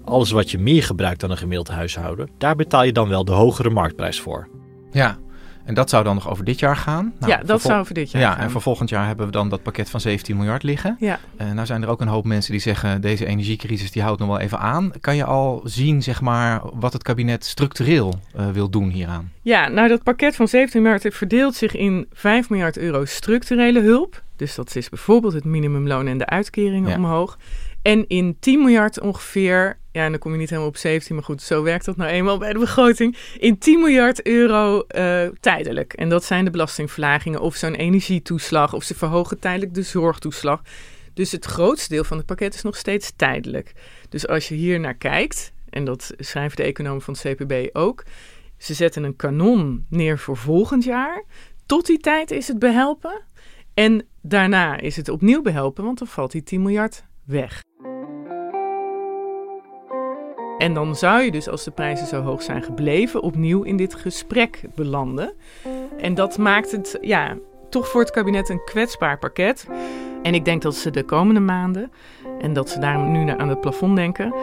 Alles 0.04 0.30
wat 0.30 0.50
je 0.50 0.58
meer 0.58 0.82
gebruikt 0.82 1.20
dan 1.20 1.30
een 1.30 1.36
gemiddeld 1.36 1.68
huishouden, 1.68 2.28
daar 2.38 2.56
betaal 2.56 2.84
je 2.84 2.92
dan 2.92 3.08
wel 3.08 3.24
de 3.24 3.32
hogere 3.32 3.70
marktprijs 3.70 4.20
voor. 4.20 4.48
Ja, 4.90 5.18
en 5.66 5.74
dat 5.74 5.90
zou 5.90 6.04
dan 6.04 6.14
nog 6.14 6.30
over 6.30 6.44
dit 6.44 6.58
jaar 6.58 6.76
gaan? 6.76 7.12
Nou, 7.18 7.32
ja, 7.32 7.40
dat 7.44 7.62
zou 7.62 7.80
over 7.80 7.94
dit 7.94 8.10
jaar 8.10 8.22
ja, 8.22 8.32
gaan. 8.32 8.40
en 8.40 8.50
voor 8.50 8.60
volgend 8.62 8.88
jaar 8.88 9.06
hebben 9.06 9.26
we 9.26 9.32
dan 9.32 9.48
dat 9.48 9.62
pakket 9.62 9.90
van 9.90 10.00
17 10.00 10.36
miljard 10.36 10.62
liggen. 10.62 10.96
Ja. 11.00 11.18
Uh, 11.40 11.50
nou 11.52 11.66
zijn 11.66 11.82
er 11.82 11.88
ook 11.88 12.00
een 12.00 12.08
hoop 12.08 12.24
mensen 12.24 12.52
die 12.52 12.60
zeggen, 12.60 13.00
deze 13.00 13.26
energiecrisis 13.26 13.90
die 13.90 14.02
houdt 14.02 14.20
nog 14.20 14.28
wel 14.28 14.38
even 14.38 14.58
aan. 14.58 14.92
Kan 15.00 15.16
je 15.16 15.24
al 15.24 15.60
zien, 15.64 16.02
zeg 16.02 16.20
maar, 16.20 16.60
wat 16.74 16.92
het 16.92 17.02
kabinet 17.02 17.44
structureel 17.44 18.14
uh, 18.36 18.48
wil 18.50 18.70
doen 18.70 18.88
hieraan? 18.90 19.32
Ja, 19.42 19.68
nou 19.68 19.88
dat 19.88 20.02
pakket 20.02 20.36
van 20.36 20.48
17 20.48 20.82
miljard 20.82 21.14
verdeelt 21.14 21.54
zich 21.54 21.74
in 21.74 22.06
5 22.12 22.50
miljard 22.50 22.78
euro 22.78 23.04
structurele 23.04 23.80
hulp. 23.80 24.22
Dus 24.36 24.54
dat 24.54 24.76
is 24.76 24.88
bijvoorbeeld 24.88 25.32
het 25.32 25.44
minimumloon 25.44 26.06
en 26.06 26.18
de 26.18 26.26
uitkeringen 26.26 26.90
Ja. 26.90 26.96
omhoog. 26.96 27.38
En 27.82 28.04
in 28.08 28.36
10 28.40 28.58
miljard 28.58 29.00
ongeveer, 29.00 29.78
ja, 29.96 30.04
en 30.04 30.10
dan 30.10 30.20
kom 30.20 30.32
je 30.32 30.38
niet 30.38 30.48
helemaal 30.50 30.70
op 30.70 30.76
17, 30.76 31.14
maar 31.14 31.24
goed, 31.24 31.42
zo 31.42 31.62
werkt 31.62 31.84
dat 31.84 31.96
nou 31.96 32.10
eenmaal 32.10 32.38
bij 32.38 32.52
de 32.52 32.58
begroting. 32.58 33.16
In 33.38 33.58
10 33.58 33.80
miljard 33.80 34.26
euro 34.26 34.80
eh, 34.80 35.28
tijdelijk. 35.40 35.92
En 35.92 36.08
dat 36.08 36.24
zijn 36.24 36.44
de 36.44 36.50
belastingverlagingen 36.50 37.40
of 37.40 37.54
zo'n 37.54 37.74
energietoeslag 37.74 38.74
of 38.74 38.82
ze 38.82 38.94
verhogen 38.94 39.38
tijdelijk 39.38 39.74
de 39.74 39.82
zorgtoeslag. 39.82 40.62
Dus 41.14 41.32
het 41.32 41.44
grootste 41.44 41.88
deel 41.88 42.04
van 42.04 42.16
het 42.16 42.26
pakket 42.26 42.54
is 42.54 42.62
nog 42.62 42.76
steeds 42.76 43.12
tijdelijk. 43.16 43.72
Dus 44.08 44.28
als 44.28 44.48
je 44.48 44.54
hier 44.54 44.80
naar 44.80 44.94
kijkt, 44.94 45.52
en 45.70 45.84
dat 45.84 46.12
schrijven 46.18 46.56
de 46.56 46.62
economen 46.62 47.02
van 47.02 47.16
het 47.18 47.36
CPB 47.36 47.76
ook, 47.76 48.04
ze 48.58 48.74
zetten 48.74 49.02
een 49.02 49.16
kanon 49.16 49.86
neer 49.90 50.18
voor 50.18 50.36
volgend 50.36 50.84
jaar. 50.84 51.24
Tot 51.66 51.86
die 51.86 51.98
tijd 51.98 52.30
is 52.30 52.48
het 52.48 52.58
behelpen. 52.58 53.22
En 53.74 54.06
daarna 54.22 54.80
is 54.80 54.96
het 54.96 55.08
opnieuw 55.08 55.42
behelpen, 55.42 55.84
want 55.84 55.98
dan 55.98 56.08
valt 56.08 56.32
die 56.32 56.42
10 56.42 56.62
miljard 56.62 57.04
weg. 57.24 57.65
En 60.58 60.74
dan 60.74 60.96
zou 60.96 61.22
je 61.22 61.30
dus, 61.30 61.48
als 61.48 61.64
de 61.64 61.70
prijzen 61.70 62.06
zo 62.06 62.22
hoog 62.22 62.42
zijn 62.42 62.62
gebleven, 62.62 63.22
opnieuw 63.22 63.62
in 63.62 63.76
dit 63.76 63.94
gesprek 63.94 64.60
belanden. 64.74 65.32
En 65.98 66.14
dat 66.14 66.38
maakt 66.38 66.70
het 66.70 66.98
ja, 67.00 67.36
toch 67.70 67.88
voor 67.88 68.00
het 68.00 68.10
kabinet 68.10 68.48
een 68.48 68.64
kwetsbaar 68.64 69.18
pakket. 69.18 69.66
En 70.22 70.34
ik 70.34 70.44
denk 70.44 70.62
dat 70.62 70.74
ze 70.74 70.90
de 70.90 71.04
komende 71.04 71.40
maanden, 71.40 71.90
en 72.40 72.52
dat 72.52 72.70
ze 72.70 72.78
daarom 72.78 73.12
nu 73.12 73.30
aan 73.30 73.48
het 73.48 73.60
plafond 73.60 73.96
denken, 73.96 74.34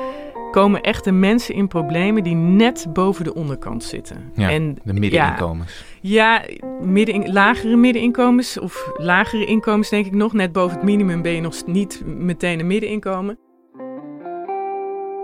komen 0.51 0.81
echt 0.81 1.03
de 1.03 1.11
mensen 1.11 1.55
in 1.55 1.67
problemen 1.67 2.23
die 2.23 2.35
net 2.35 2.85
boven 2.93 3.23
de 3.23 3.33
onderkant 3.33 3.83
zitten. 3.83 4.31
Ja, 4.35 4.49
en, 4.49 4.77
de 4.83 4.93
middeninkomens. 4.93 5.83
Ja, 6.01 6.41
ja 6.41 6.65
midden, 6.81 7.31
lagere 7.31 7.75
middeninkomens 7.75 8.59
of 8.59 8.91
lagere 8.97 9.45
inkomens 9.45 9.89
denk 9.89 10.05
ik 10.05 10.13
nog. 10.13 10.33
Net 10.33 10.51
boven 10.51 10.75
het 10.75 10.85
minimum 10.85 11.21
ben 11.21 11.31
je 11.31 11.41
nog 11.41 11.65
niet 11.65 12.01
meteen 12.05 12.59
een 12.59 12.67
middeninkomen. 12.67 13.37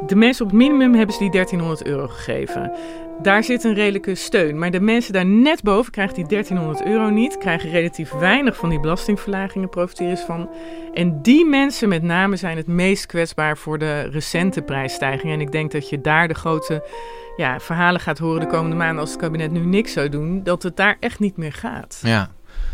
De 0.08 0.16
mensen 0.16 0.46
op 0.46 0.52
het 0.52 0.60
minimum 0.60 0.94
hebben 0.94 1.14
ze 1.14 1.22
die 1.22 1.32
1300 1.32 1.88
euro 1.88 2.08
gegeven. 2.08 2.72
Daar 3.22 3.44
zit 3.44 3.64
een 3.64 3.74
redelijke 3.74 4.16
steun. 4.16 4.60
Maar 4.60 4.72
de 4.72 4.80
mensen 4.80 5.14
daar 5.14 5.26
net 5.26 5.64
boven 5.64 5.92
krijgen 5.92 6.16
die 6.16 6.28
1300 6.28 6.86
euro 6.86 7.10
niet. 7.10 7.38
Krijgen 7.38 7.70
relatief 7.70 8.12
weinig 8.12 8.56
van 8.56 8.70
die 8.70 8.80
belastingverlagingen, 8.80 9.70
profiteren 9.70 10.18
van. 10.18 10.50
En 10.94 11.22
die 11.22 11.46
mensen 11.46 11.90
met 11.90 12.04
name 12.04 12.36
zijn 12.36 12.58
het 12.58 12.68
meest 12.68 13.06
kwetsbaar 13.06 13.58
voor 13.58 13.78
de 13.78 14.02
recente 14.02 14.62
prijsstijgingen. 14.62 15.36
En 15.36 15.42
ik 15.42 15.52
denk 15.52 15.72
dat 15.72 15.90
je 15.90 16.02
daar 16.02 16.28
de 16.28 16.34
grote 16.34 16.84
ja, 17.38 17.60
verhalen 17.60 18.02
gaat 18.02 18.18
horen 18.18 18.40
de 18.40 18.48
komende 18.48 18.76
maanden 18.76 19.00
als 19.00 19.12
het 19.12 19.20
kabinet 19.20 19.52
nu 19.52 19.66
niks 19.66 19.94
zou 19.94 20.10
doen. 20.10 20.44
Dat 20.44 20.64
het 20.64 20.78
daar 20.78 20.98
echt 21.00 21.20
niet 21.20 21.38
meer 21.38 21.54
gaat. 21.54 22.02
Ja. 22.04 22.30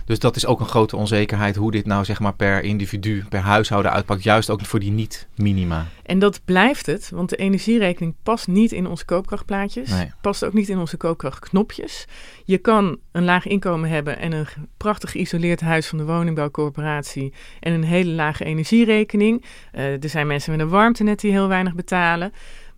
Dus 0.05 0.19
dat 0.19 0.35
is 0.35 0.45
ook 0.45 0.59
een 0.59 0.67
grote 0.67 0.95
onzekerheid 0.95 1.55
hoe 1.55 1.71
dit 1.71 1.85
nou 1.85 2.05
zeg 2.05 2.19
maar 2.19 2.33
per 2.33 2.63
individu, 2.63 3.23
per 3.29 3.39
huishouden 3.39 3.91
uitpakt. 3.91 4.23
Juist 4.23 4.49
ook 4.49 4.65
voor 4.65 4.79
die 4.79 4.91
niet-minima. 4.91 5.85
En 6.03 6.19
dat 6.19 6.41
blijft 6.45 6.85
het, 6.85 7.09
want 7.09 7.29
de 7.29 7.35
energierekening 7.35 8.15
past 8.23 8.47
niet 8.47 8.71
in 8.71 8.87
onze 8.87 9.05
koopkrachtplaatjes. 9.05 9.89
Nee. 9.89 10.11
Past 10.21 10.45
ook 10.45 10.53
niet 10.53 10.69
in 10.69 10.77
onze 10.77 10.97
koopkrachtknopjes. 10.97 12.05
Je 12.43 12.57
kan 12.57 12.97
een 13.11 13.23
laag 13.23 13.47
inkomen 13.47 13.89
hebben 13.89 14.19
en 14.19 14.31
een 14.31 14.47
prachtig 14.77 15.11
geïsoleerd 15.11 15.61
huis 15.61 15.87
van 15.87 15.97
de 15.97 16.05
woningbouwcorporatie. 16.05 17.33
En 17.59 17.73
een 17.73 17.83
hele 17.83 18.11
lage 18.11 18.43
energierekening. 18.43 19.45
Uh, 19.73 20.03
er 20.03 20.09
zijn 20.09 20.27
mensen 20.27 20.51
met 20.51 20.59
een 20.59 20.69
warmtenet 20.69 21.19
die 21.19 21.31
heel 21.31 21.47
weinig 21.47 21.73
betalen. 21.73 22.33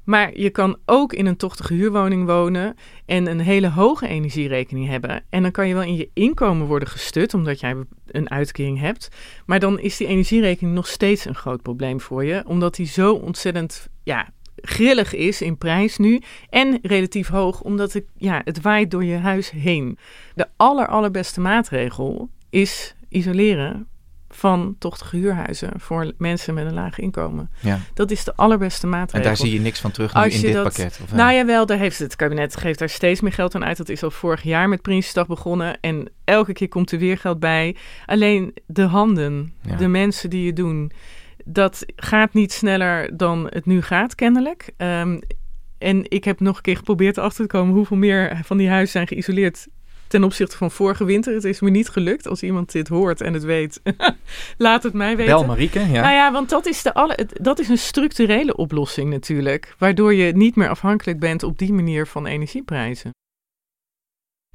Maar 0.07 0.37
je 0.37 0.49
kan 0.49 0.77
ook 0.85 1.13
in 1.13 1.25
een 1.25 1.37
tochtige 1.37 1.73
huurwoning 1.73 2.25
wonen 2.25 2.75
en 3.05 3.27
een 3.27 3.39
hele 3.39 3.69
hoge 3.69 4.07
energierekening 4.07 4.87
hebben. 4.87 5.23
En 5.29 5.41
dan 5.41 5.51
kan 5.51 5.67
je 5.67 5.73
wel 5.73 5.83
in 5.83 5.95
je 5.95 6.09
inkomen 6.13 6.67
worden 6.67 6.87
gestut, 6.87 7.33
omdat 7.33 7.59
jij 7.59 7.75
een 8.05 8.29
uitkering 8.29 8.79
hebt. 8.79 9.09
Maar 9.45 9.59
dan 9.59 9.79
is 9.79 9.97
die 9.97 10.07
energierekening 10.07 10.75
nog 10.75 10.87
steeds 10.87 11.25
een 11.25 11.35
groot 11.35 11.61
probleem 11.61 12.01
voor 12.01 12.25
je, 12.25 12.43
omdat 12.45 12.75
die 12.75 12.85
zo 12.85 13.13
ontzettend 13.13 13.87
ja, 14.03 14.29
grillig 14.55 15.13
is 15.13 15.41
in 15.41 15.57
prijs 15.57 15.97
nu. 15.97 16.21
En 16.49 16.79
relatief 16.81 17.27
hoog, 17.27 17.61
omdat 17.61 17.93
het, 17.93 18.05
ja, 18.17 18.41
het 18.43 18.61
waait 18.61 18.91
door 18.91 19.03
je 19.03 19.17
huis 19.17 19.51
heen. 19.51 19.97
De 20.35 20.47
aller, 20.55 20.87
allerbeste 20.87 21.41
maatregel 21.41 22.29
is 22.49 22.95
isoleren 23.09 23.87
van 24.37 24.75
tochtige 24.79 25.15
huurhuizen 25.15 25.71
voor 25.77 26.11
mensen 26.17 26.53
met 26.53 26.65
een 26.65 26.73
laag 26.73 26.99
inkomen. 26.99 27.49
Ja. 27.59 27.79
Dat 27.93 28.11
is 28.11 28.23
de 28.23 28.35
allerbeste 28.35 28.87
maatregel. 28.87 29.19
En 29.19 29.25
daar 29.25 29.37
zie 29.37 29.53
je 29.53 29.59
niks 29.59 29.79
van 29.79 29.91
terug 29.91 30.13
nu 30.13 30.21
in 30.21 30.41
dit 30.41 30.53
dat, 30.53 30.63
pakket? 30.63 30.99
Of 31.03 31.13
nou 31.13 31.33
ja, 31.33 31.45
wel, 31.45 31.65
daar 31.65 31.77
heeft 31.77 31.99
het 31.99 32.15
kabinet 32.15 32.57
geeft 32.57 32.79
daar 32.79 32.89
steeds 32.89 33.21
meer 33.21 33.31
geld 33.33 33.55
aan 33.55 33.65
uit. 33.65 33.77
Dat 33.77 33.89
is 33.89 34.03
al 34.03 34.11
vorig 34.11 34.43
jaar 34.43 34.69
met 34.69 34.81
Prinsjesdag 34.81 35.27
begonnen. 35.27 35.77
En 35.81 36.09
elke 36.23 36.53
keer 36.53 36.67
komt 36.67 36.91
er 36.91 36.99
weer 36.99 37.17
geld 37.17 37.39
bij. 37.39 37.75
Alleen 38.05 38.53
de 38.65 38.83
handen, 38.83 39.53
Ja. 39.61 39.75
de 39.75 39.87
mensen 39.87 40.29
die 40.29 40.47
het 40.47 40.55
doen, 40.55 40.91
dat 41.45 41.85
gaat 41.95 42.33
niet 42.33 42.51
sneller 42.53 43.17
dan 43.17 43.47
het 43.49 43.65
nu 43.65 43.81
gaat, 43.81 44.15
kennelijk. 44.15 44.73
Ehm, 44.77 45.19
en 45.77 46.11
ik 46.11 46.23
heb 46.23 46.39
nog 46.39 46.55
een 46.55 46.61
keer 46.61 46.77
geprobeerd 46.77 47.17
achter 47.17 47.47
te 47.47 47.57
komen 47.57 47.73
hoeveel 47.73 47.97
meer 47.97 48.39
van 48.43 48.57
die 48.57 48.69
huizen 48.69 48.91
zijn 48.91 49.07
geïsoleerd 49.07 49.67
ten 50.07 50.23
opzichte 50.23 50.57
van 50.57 50.71
vorige 50.71 51.05
winter. 51.05 51.33
Het 51.33 51.43
is 51.43 51.59
me 51.59 51.69
niet 51.69 51.89
gelukt. 51.89 52.27
Als 52.27 52.43
iemand 52.43 52.71
dit 52.71 52.87
hoort 52.87 53.21
en 53.21 53.33
het 53.33 53.43
weet, 53.43 53.81
laat 54.57 54.83
het 54.83 54.93
mij 54.93 55.17
weten. 55.17 55.35
Bel 55.35 55.45
Marieke, 55.45 55.79
ja. 55.79 56.01
Nou 56.01 56.13
ja, 56.13 56.31
want 56.31 56.49
dat 56.49 56.65
is, 56.65 56.81
de 56.81 56.93
alle, 56.93 57.27
dat 57.33 57.59
is 57.59 57.69
een 57.69 57.77
structurele 57.77 58.55
oplossing 58.55 59.09
natuurlijk. 59.09 59.75
Waardoor 59.77 60.13
je 60.13 60.35
niet 60.35 60.55
meer 60.55 60.69
afhankelijk 60.69 61.19
bent 61.19 61.43
op 61.43 61.57
die 61.57 61.73
manier 61.73 62.07
van 62.07 62.25
energieprijzen. 62.25 63.11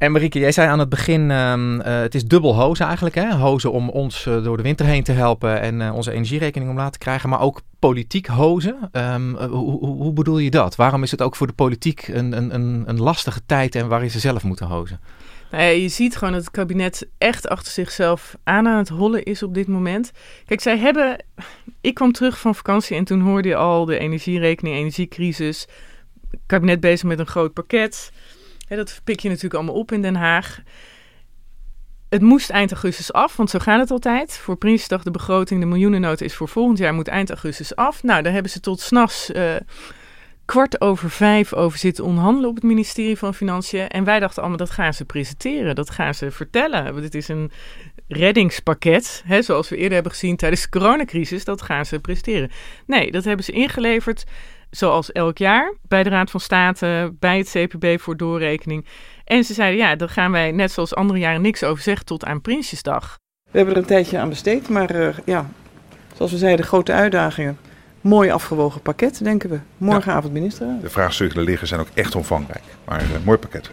En 0.03 0.13
Marieke, 0.13 0.39
jij 0.39 0.53
zei 0.53 0.69
aan 0.69 0.79
het 0.79 0.89
begin, 0.89 1.31
ehm, 1.31 1.81
eh, 1.81 2.01
het 2.01 2.15
is 2.15 2.25
dubbel 2.25 2.55
hozen 2.55 2.87
eigenlijk. 2.87 3.15
Hè? 3.15 3.35
Hozen 3.35 3.73
om 3.73 3.89
ons 3.89 4.27
eh, 4.27 4.43
door 4.45 4.57
de 4.57 4.63
winter 4.63 4.87
heen 4.87 5.03
te 5.03 5.13
helpen 5.13 5.61
en 5.61 5.81
eh, 5.81 5.95
onze 5.95 6.13
energierekening 6.13 6.71
omlaag 6.71 6.91
te 6.91 6.99
krijgen. 6.99 7.29
Maar 7.29 7.41
ook 7.41 7.61
politiek 7.79 8.27
hozen. 8.27 8.77
Ehm, 8.93 9.37
eh, 9.37 9.47
hoe, 9.47 9.87
hoe, 9.87 10.13
bedoel 10.13 10.39
je 10.39 10.51
dat? 10.51 10.77
Waarom 10.77 11.03
is 11.03 11.11
het 11.11 11.23
ook 11.23 11.37
voor 11.37 11.47
de 11.47 11.53
politiek 11.53 12.09
een, 12.09 12.33
een, 12.55 12.85
een, 12.87 13.01
lastige 13.01 13.41
tijd 13.47 13.75
en 13.75 13.89
waarin 13.89 14.11
ze 14.11 14.19
zelf 14.19 14.45
moeten 14.45 14.67
hozen? 14.67 15.01
Nou 15.51 15.65
je 15.65 15.89
ziet 15.89 16.17
gewoon 16.17 16.33
dat 16.33 16.43
het 16.43 16.51
kabinet 16.51 17.09
echt 17.19 17.49
achter 17.49 17.73
zichzelf 17.73 18.37
aan 18.45 18.69
aan 18.69 18.79
het 18.79 18.89
hollen 18.89 19.23
is 19.23 19.43
op 19.43 19.55
dit 19.55 19.69
moment. 19.69 20.13
Kijk, 20.47 20.61
zij 20.61 20.79
hebben. 20.79 21.25
Ik 21.81 21.95
kwam 21.95 22.13
terug 22.13 22.39
van 22.39 22.55
vakantie 22.55 22.97
en 22.97 23.05
toen 23.05 23.21
hoorde 23.21 23.49
je 23.49 23.57
al 23.57 23.85
de 23.85 23.99
energierekening, 23.99 24.77
energiecrisis. 24.77 25.69
Kabinet 26.47 26.81
bezig 26.81 27.09
met 27.09 27.19
een 27.19 27.27
groot 27.27 27.53
pakket. 27.53 28.13
Dat 28.77 29.01
pik 29.05 29.21
je 29.21 29.29
natuurlijk 29.29 29.55
allemaal 29.55 29.75
op 29.75 29.93
in 29.93 30.03
Den 30.03 30.15
Haag. 30.15 30.61
Het 32.09 32.23
moest 32.23 32.51
eind 32.51 32.73
augustus 32.73 33.13
af, 33.13 33.37
want 33.37 33.51
zo 33.51 33.59
gaat 33.59 33.81
het 33.81 33.91
altijd. 33.91 34.39
Voor 34.39 34.57
Prinsjesdag 34.57 35.03
de 35.03 35.11
begroting, 35.11 35.61
de 35.61 35.67
miljoenennota 35.67 36.25
is 36.25 36.35
voor 36.35 36.49
volgend 36.49 36.79
jaar, 36.79 36.95
moet 36.95 37.09
eind 37.09 37.31
augustus 37.31 37.77
af. 37.77 38.03
Nou, 38.03 38.23
daar 38.23 38.33
hebben 38.33 38.51
ze 38.51 38.61
tot 38.61 38.81
s'nachts 38.81 39.33
eh 39.33 39.57
kwart 40.45 40.81
over 40.81 41.11
vijf 41.11 41.53
over 41.53 41.79
zitten 41.79 42.05
onderhandelen 42.05 42.49
op 42.49 42.55
het 42.55 42.65
ministerie 42.65 43.19
van 43.19 43.35
Financiën. 43.35 43.89
En 43.89 44.05
wij 44.05 44.21
dachten 44.21 44.41
allemaal, 44.41 44.59
dat 44.59 44.71
gaan 44.71 44.95
ze 44.95 45.05
presenteren, 45.05 45.75
dat 45.75 45.91
gaan 45.91 46.15
ze 46.15 46.31
vertellen. 46.31 46.85
Want 46.85 47.03
dit 47.03 47.15
is 47.15 47.29
een 47.29 47.51
reddingspakket, 48.09 49.23
hè, 49.27 49.43
zoals 49.43 49.69
we 49.69 49.77
eerder 49.77 49.93
hebben 49.93 50.13
gezien 50.13 50.37
tijdens 50.37 50.63
de 50.63 50.69
coronacrisis, 50.69 51.45
dat 51.45 51.63
gaan 51.63 51.87
ze 51.87 52.01
presenteren. 52.01 52.51
Nee, 52.87 53.11
dat 53.11 53.25
hebben 53.25 53.45
ze 53.45 53.53
ingeleverd, 53.53 54.25
zoals 54.77 55.13
elk 55.13 55.39
jaar, 55.39 55.75
bij 55.89 56.03
de 56.03 56.09
Raad 56.09 56.31
van 56.31 56.41
State, 56.41 57.15
bij 57.19 57.39
het 57.39 57.51
CPB 57.51 58.01
voor 58.01 58.17
doorrekening. 58.17 58.87
En 59.25 59.45
ze 59.45 59.55
zeiden, 59.55 59.79
ja, 59.79 59.97
daar 59.97 60.09
gaan 60.09 60.33
wij 60.33 60.53
net 60.53 60.73
zoals 60.73 60.95
andere 60.95 61.19
jaren 61.19 61.43
niks 61.43 61.65
over 61.65 61.83
zeggen 61.83 62.07
tot 62.07 62.25
aan 62.25 62.41
Prinsjesdag. 62.41 63.19
We 63.51 63.59
hebben 63.59 63.75
er 63.75 63.81
een 63.81 63.87
tijdje 63.87 64.19
aan 64.19 64.29
besteed, 64.29 64.69
maar 64.69 64.91
eh, 64.91 65.15
ja, 65.25 65.47
zoals 66.17 66.33
we 66.33 66.39
zeiden, 66.39 66.65
grote 66.65 66.93
uitdagingen. 66.93 67.59
Mooi 68.01 68.31
afgewogen 68.31 68.81
pakket, 68.81 69.25
denken 69.25 69.51
we. 69.51 69.59
Morgenavond 69.77 70.33
ministerraad. 70.33 70.81
De 70.81 70.91
vraagstukken 70.91 71.39
die 71.39 71.49
liggen 71.49 71.67
zijn 71.69 71.81
ook 71.81 71.89
echt 71.95 72.15
omvangrijk. 72.15 72.63
Maar 72.85 73.01
een 73.01 73.23
mooi 73.25 73.39
pakket. 73.39 73.71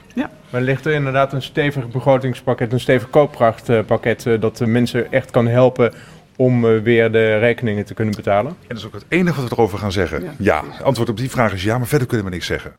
Maar 0.50 0.62
ligt 0.62 0.86
er 0.86 0.94
inderdaad 0.94 1.34
een 1.34 1.42
stevig 1.42 1.88
begrotingspakket, 1.90 2.74
een 2.74 2.80
stevig 2.80 3.10
koopkrachtpakket, 3.10 4.26
eh, 4.26 4.42
dat 4.42 4.58
de 4.58 4.66
mensen 4.66 5.12
echt 5.12 5.32
kan 5.32 5.48
helpen 5.48 5.94
om 6.40 6.66
eh, 6.66 6.82
weer 6.82 7.12
de 7.12 7.38
rekeningen 7.38 7.86
te 7.86 7.94
kunnen 7.94 8.16
betalen? 8.16 8.52
En 8.52 8.68
dat 8.68 8.78
is 8.78 8.86
ook 8.86 8.94
het 8.94 9.06
enige 9.08 9.42
wat 9.42 9.50
we 9.50 9.56
erover 9.56 9.78
gaan 9.78 9.92
zeggen. 9.92 10.24
Ja. 10.24 10.34
Ja, 10.38 10.64
het 10.72 10.84
antwoord 10.84 11.10
op 11.10 11.18
die 11.18 11.30
vraag 11.30 11.54
is 11.54 11.64
ja, 11.64 11.78
maar 11.78 11.88
verder 11.88 12.08
kunnen 12.08 12.26
we 12.26 12.32
niks 12.32 12.46
zeggen. 12.46 12.76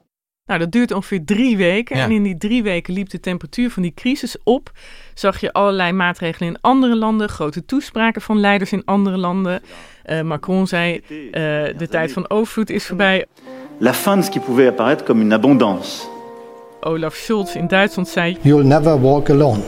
Nou, 0.46 0.58
dat 0.58 0.72
duurt 0.72 0.92
ongeveer 0.92 1.24
drie 1.24 1.56
weken. 1.56 1.96
Ja. 1.96 2.04
En 2.04 2.10
in 2.10 2.22
die 2.22 2.36
drie 2.36 2.62
weken 2.62 2.94
liep 2.94 3.10
de 3.10 3.20
temperatuur 3.20 3.70
van 3.70 3.82
die 3.82 3.94
crisis 3.94 4.36
op. 4.44 4.70
Zag 5.14 5.40
je 5.40 5.52
allerlei 5.52 5.92
maatregelen 5.92 6.48
in 6.48 6.58
andere 6.60 6.96
landen, 6.96 7.28
grote 7.28 7.64
toespraken 7.64 8.22
van 8.22 8.40
leiders 8.40 8.72
in 8.72 8.84
andere 8.84 9.16
landen. 9.16 9.62
Eh, 10.02 10.22
Macron 10.22 10.66
zei: 10.66 10.96
eh, 10.96 11.42
de 11.76 11.88
tijd 11.90 12.12
van 12.12 12.30
overvloed 12.30 12.70
is 12.70 12.86
voorbij. 12.86 13.26
La 13.78 13.94
fin 13.94 14.16
de 14.16 14.22
ce 14.22 14.30
qui 14.30 14.40
pouvait 14.40 14.68
apparaître 14.68 15.04
comme 15.04 15.22
une 15.22 15.34
abondance. 15.34 16.06
Olaf 16.80 17.14
Scholz 17.14 17.54
in 17.54 17.66
Duitsland 17.66 18.08
zei: 18.08 18.36
You'll 18.40 18.66
never 18.66 19.00
walk 19.00 19.30
alone. 19.30 19.62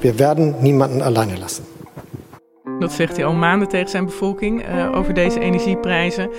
Wir 0.00 0.16
werden 0.16 0.54
niemanden 0.58 1.02
alleine 1.02 1.38
lassen. 1.38 1.73
Dat 2.78 2.92
zegt 2.92 3.16
hij 3.16 3.24
al 3.24 3.32
maanden 3.32 3.68
tegen 3.68 3.88
zijn 3.88 4.04
bevolking 4.04 4.62
eh, 4.62 4.96
over 4.96 5.14
deze 5.14 5.40
energieprijzen. 5.40 6.30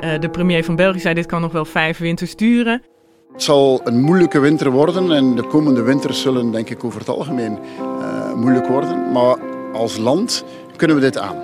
Eh, 0.00 0.20
de 0.20 0.30
premier 0.30 0.64
van 0.64 0.76
België 0.76 1.00
zei: 1.00 1.14
dit 1.14 1.26
kan 1.26 1.40
nog 1.40 1.52
wel 1.52 1.64
vijf 1.64 1.98
winters 1.98 2.36
duren. 2.36 2.82
Het 3.32 3.42
zal 3.42 3.80
een 3.84 4.00
moeilijke 4.00 4.38
winter 4.38 4.70
worden 4.70 5.12
en 5.12 5.34
de 5.34 5.46
komende 5.46 5.82
winters 5.82 6.20
zullen 6.20 6.50
denk 6.50 6.70
ik 6.70 6.84
over 6.84 6.98
het 6.98 7.08
algemeen 7.08 7.58
eh, 7.78 8.34
moeilijk 8.34 8.66
worden. 8.66 9.12
Maar 9.12 9.38
als 9.72 9.96
land 9.96 10.44
kunnen 10.76 10.96
we 10.96 11.02
dit 11.02 11.18
aan. 11.18 11.36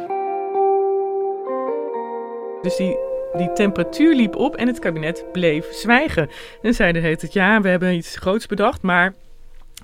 Dus 2.62 2.76
die, 2.76 2.96
die 3.36 3.52
temperatuur 3.52 4.14
liep 4.14 4.36
op 4.36 4.56
en 4.56 4.66
het 4.66 4.78
kabinet 4.78 5.24
bleef 5.32 5.72
zwijgen. 5.72 6.30
En 6.62 6.74
zeiden 6.74 7.02
heet 7.02 7.22
het 7.22 7.32
ja, 7.32 7.60
we 7.60 7.68
hebben 7.68 7.94
iets 7.94 8.16
groots 8.16 8.46
bedacht, 8.46 8.82
maar 8.82 9.14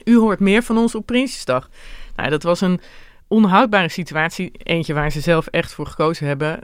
u 0.05 0.19
hoort 0.19 0.41
meer 0.41 0.63
van 0.63 0.79
ons 0.79 0.95
op 0.95 1.07
Prinsjesdag. 1.07 1.69
Nou, 2.17 2.31
dat 2.31 2.43
was 2.43 2.61
een 2.61 2.81
onhoudbare 3.33 3.89
situatie. 3.89 4.51
Eentje 4.53 4.95
waar 4.95 5.11
ze 5.11 5.21
zelf 5.21 5.47
echt 5.47 5.73
voor 5.73 5.87
gekozen 5.87 6.27
hebben. 6.27 6.61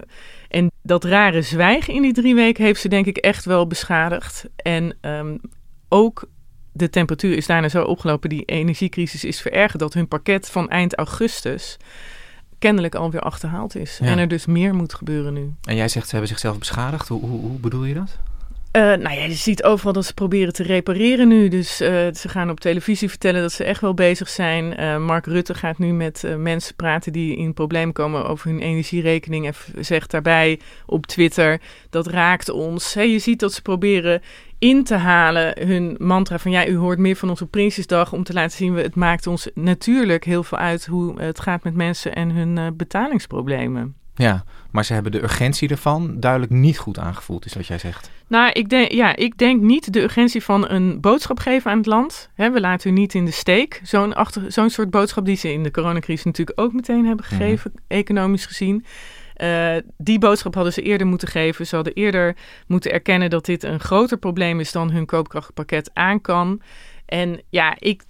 En 0.48 0.70
dat 0.82 1.04
rare 1.04 1.42
zwijgen 1.42 1.94
in 1.94 2.02
die 2.02 2.12
drie 2.12 2.34
weken 2.34 2.64
heeft 2.64 2.80
ze 2.80 2.88
denk 2.88 3.06
ik 3.06 3.16
echt 3.16 3.44
wel 3.44 3.66
beschadigd. 3.66 4.44
En 4.56 4.96
ehm, 5.00 5.36
ook 5.88 6.28
de 6.72 6.90
temperatuur 6.90 7.36
is 7.36 7.46
daarna 7.46 7.68
zo 7.68 7.82
opgelopen. 7.82 8.28
Die 8.28 8.44
energiecrisis 8.44 9.24
is 9.24 9.40
verergerd 9.40 9.78
dat 9.78 9.94
hun 9.94 10.08
pakket 10.08 10.50
van 10.50 10.68
eind 10.68 10.94
augustus 10.94 11.76
kennelijk 12.58 12.94
alweer 12.94 13.20
achterhaald 13.20 13.76
is. 13.76 13.98
Ja. 14.00 14.06
En 14.06 14.18
er 14.18 14.28
dus 14.28 14.46
meer 14.46 14.74
moet 14.74 14.94
gebeuren 14.94 15.32
nu. 15.32 15.54
En 15.62 15.76
jij 15.76 15.88
zegt 15.88 16.04
ze 16.04 16.10
hebben 16.10 16.28
zichzelf 16.28 16.58
beschadigd. 16.58 17.08
Hoe, 17.08 17.20
hoe, 17.20 17.40
hoe 17.40 17.58
bedoel 17.58 17.84
je 17.84 17.94
dat? 17.94 18.18
Uh, 18.78 18.84
nou 18.84 19.14
ja, 19.14 19.24
je 19.24 19.34
ziet 19.34 19.62
overal 19.62 19.92
dat 19.92 20.04
ze 20.04 20.14
proberen 20.14 20.52
te 20.52 20.62
repareren 20.62 21.28
nu. 21.28 21.48
Dus 21.48 21.80
uh, 21.80 21.88
ze 21.88 22.28
gaan 22.28 22.50
op 22.50 22.60
televisie 22.60 23.08
vertellen 23.08 23.40
dat 23.40 23.52
ze 23.52 23.64
echt 23.64 23.80
wel 23.80 23.94
bezig 23.94 24.28
zijn. 24.28 24.80
Uh, 24.80 24.98
Mark 24.98 25.26
Rutte 25.26 25.54
gaat 25.54 25.78
nu 25.78 25.92
met 25.92 26.24
mensen 26.36 26.74
praten 26.74 27.12
die 27.12 27.36
in 27.36 27.54
problemen 27.54 27.94
komen 27.94 28.26
over 28.26 28.50
hun 28.50 28.60
energierekening. 28.60 29.46
En 29.46 29.84
zegt 29.84 30.10
daarbij 30.10 30.60
op 30.86 31.06
Twitter, 31.06 31.60
dat 31.90 32.06
raakt 32.06 32.48
ons. 32.48 32.94
Hey, 32.94 33.10
je 33.10 33.18
ziet 33.18 33.40
dat 33.40 33.52
ze 33.52 33.62
proberen 33.62 34.22
in 34.58 34.84
te 34.84 34.94
halen 34.94 35.66
hun 35.66 35.96
mantra 35.98 36.38
van 36.38 36.50
ja, 36.50 36.66
u 36.66 36.76
hoort 36.76 36.98
meer 36.98 37.16
van 37.16 37.28
onze 37.28 37.46
Prinsjesdag 37.46 38.12
om 38.12 38.24
te 38.24 38.32
laten 38.32 38.56
zien, 38.56 38.74
het 38.74 38.94
maakt 38.94 39.26
ons 39.26 39.48
natuurlijk 39.54 40.24
heel 40.24 40.42
veel 40.42 40.58
uit 40.58 40.86
hoe 40.86 41.20
het 41.20 41.40
gaat 41.40 41.64
met 41.64 41.74
mensen 41.74 42.14
en 42.14 42.30
hun 42.30 42.76
betalingsproblemen. 42.76 43.96
Ja, 44.14 44.44
maar 44.70 44.84
ze 44.84 44.92
hebben 44.92 45.12
de 45.12 45.22
urgentie 45.22 45.68
ervan 45.68 46.20
duidelijk 46.20 46.52
niet 46.52 46.78
goed 46.78 46.98
aangevoeld, 46.98 47.44
is 47.44 47.54
wat 47.54 47.66
jij 47.66 47.78
zegt. 47.78 48.10
Nou, 48.26 48.50
ik 48.52 48.68
denk, 48.68 48.92
ja, 48.92 49.16
ik 49.16 49.38
denk 49.38 49.62
niet 49.62 49.92
de 49.92 50.02
urgentie 50.02 50.42
van 50.42 50.68
een 50.68 51.00
boodschap 51.00 51.38
geven 51.38 51.70
aan 51.70 51.76
het 51.76 51.86
land. 51.86 52.30
we 52.34 52.60
laten 52.60 52.90
u 52.90 52.92
niet 52.92 53.14
in 53.14 53.24
de 53.24 53.30
steek. 53.30 53.80
Zo'n 53.82 54.14
zo'n 54.46 54.70
soort 54.70 54.90
boodschap 54.90 55.24
die 55.24 55.36
ze 55.36 55.52
in 55.52 55.62
de 55.62 55.70
coronacrisis 55.70 56.24
natuurlijk 56.24 56.60
ook 56.60 56.72
meteen 56.72 57.06
hebben 57.06 57.24
mhm. 57.28 57.36
gegeven, 57.36 57.72
economisch 57.86 58.46
gezien. 58.46 58.84
Uh, 59.42 59.76
die 59.96 60.18
boodschap 60.18 60.54
hadden 60.54 60.72
ze 60.72 60.82
eerder 60.82 61.06
moeten 61.06 61.28
geven. 61.28 61.66
Ze 61.66 61.74
hadden 61.74 61.94
eerder 61.94 62.36
moeten 62.66 62.92
erkennen 62.92 63.30
dat 63.30 63.44
dit 63.44 63.62
een 63.62 63.80
groter 63.80 64.18
probleem 64.18 64.60
is 64.60 64.72
dan 64.72 64.90
hun 64.90 65.06
koopkrachtpakket 65.06 65.90
aan 65.94 66.20
kan. 66.20 66.60
En 67.06 67.40
ja, 67.50 67.76
ik 67.78 68.02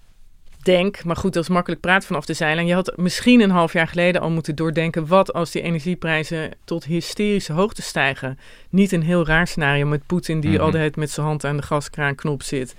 denk, 0.63 1.05
maar 1.05 1.17
goed, 1.17 1.33
dat 1.33 1.43
is 1.43 1.49
makkelijk 1.49 1.81
praten 1.81 2.07
vanaf 2.07 2.25
de 2.25 2.33
zeilen. 2.33 2.67
Je 2.67 2.75
had 2.75 2.93
misschien 2.97 3.41
een 3.41 3.51
half 3.51 3.73
jaar 3.73 3.89
geleden 3.89 4.21
al 4.21 4.31
moeten 4.31 4.57
doordenken... 4.57 5.07
wat 5.07 5.33
als 5.33 5.51
die 5.51 5.63
energieprijzen 5.63 6.51
tot 6.65 6.85
hysterische 6.85 7.53
hoogte 7.53 7.83
stijgen. 7.83 8.39
Niet 8.71 8.93
een 8.93 9.03
heel 9.03 9.27
raar 9.27 9.47
scenario 9.47 9.87
met 9.87 10.07
Poetin 10.07 10.41
die 10.41 10.51
mm 10.51 10.57
altijd 10.59 10.97
met 10.97 11.11
zijn 11.11 11.27
hand 11.27 11.45
aan 11.45 11.57
de 11.57 11.63
gaskraanknop 11.63 12.43
zit. 12.43 12.75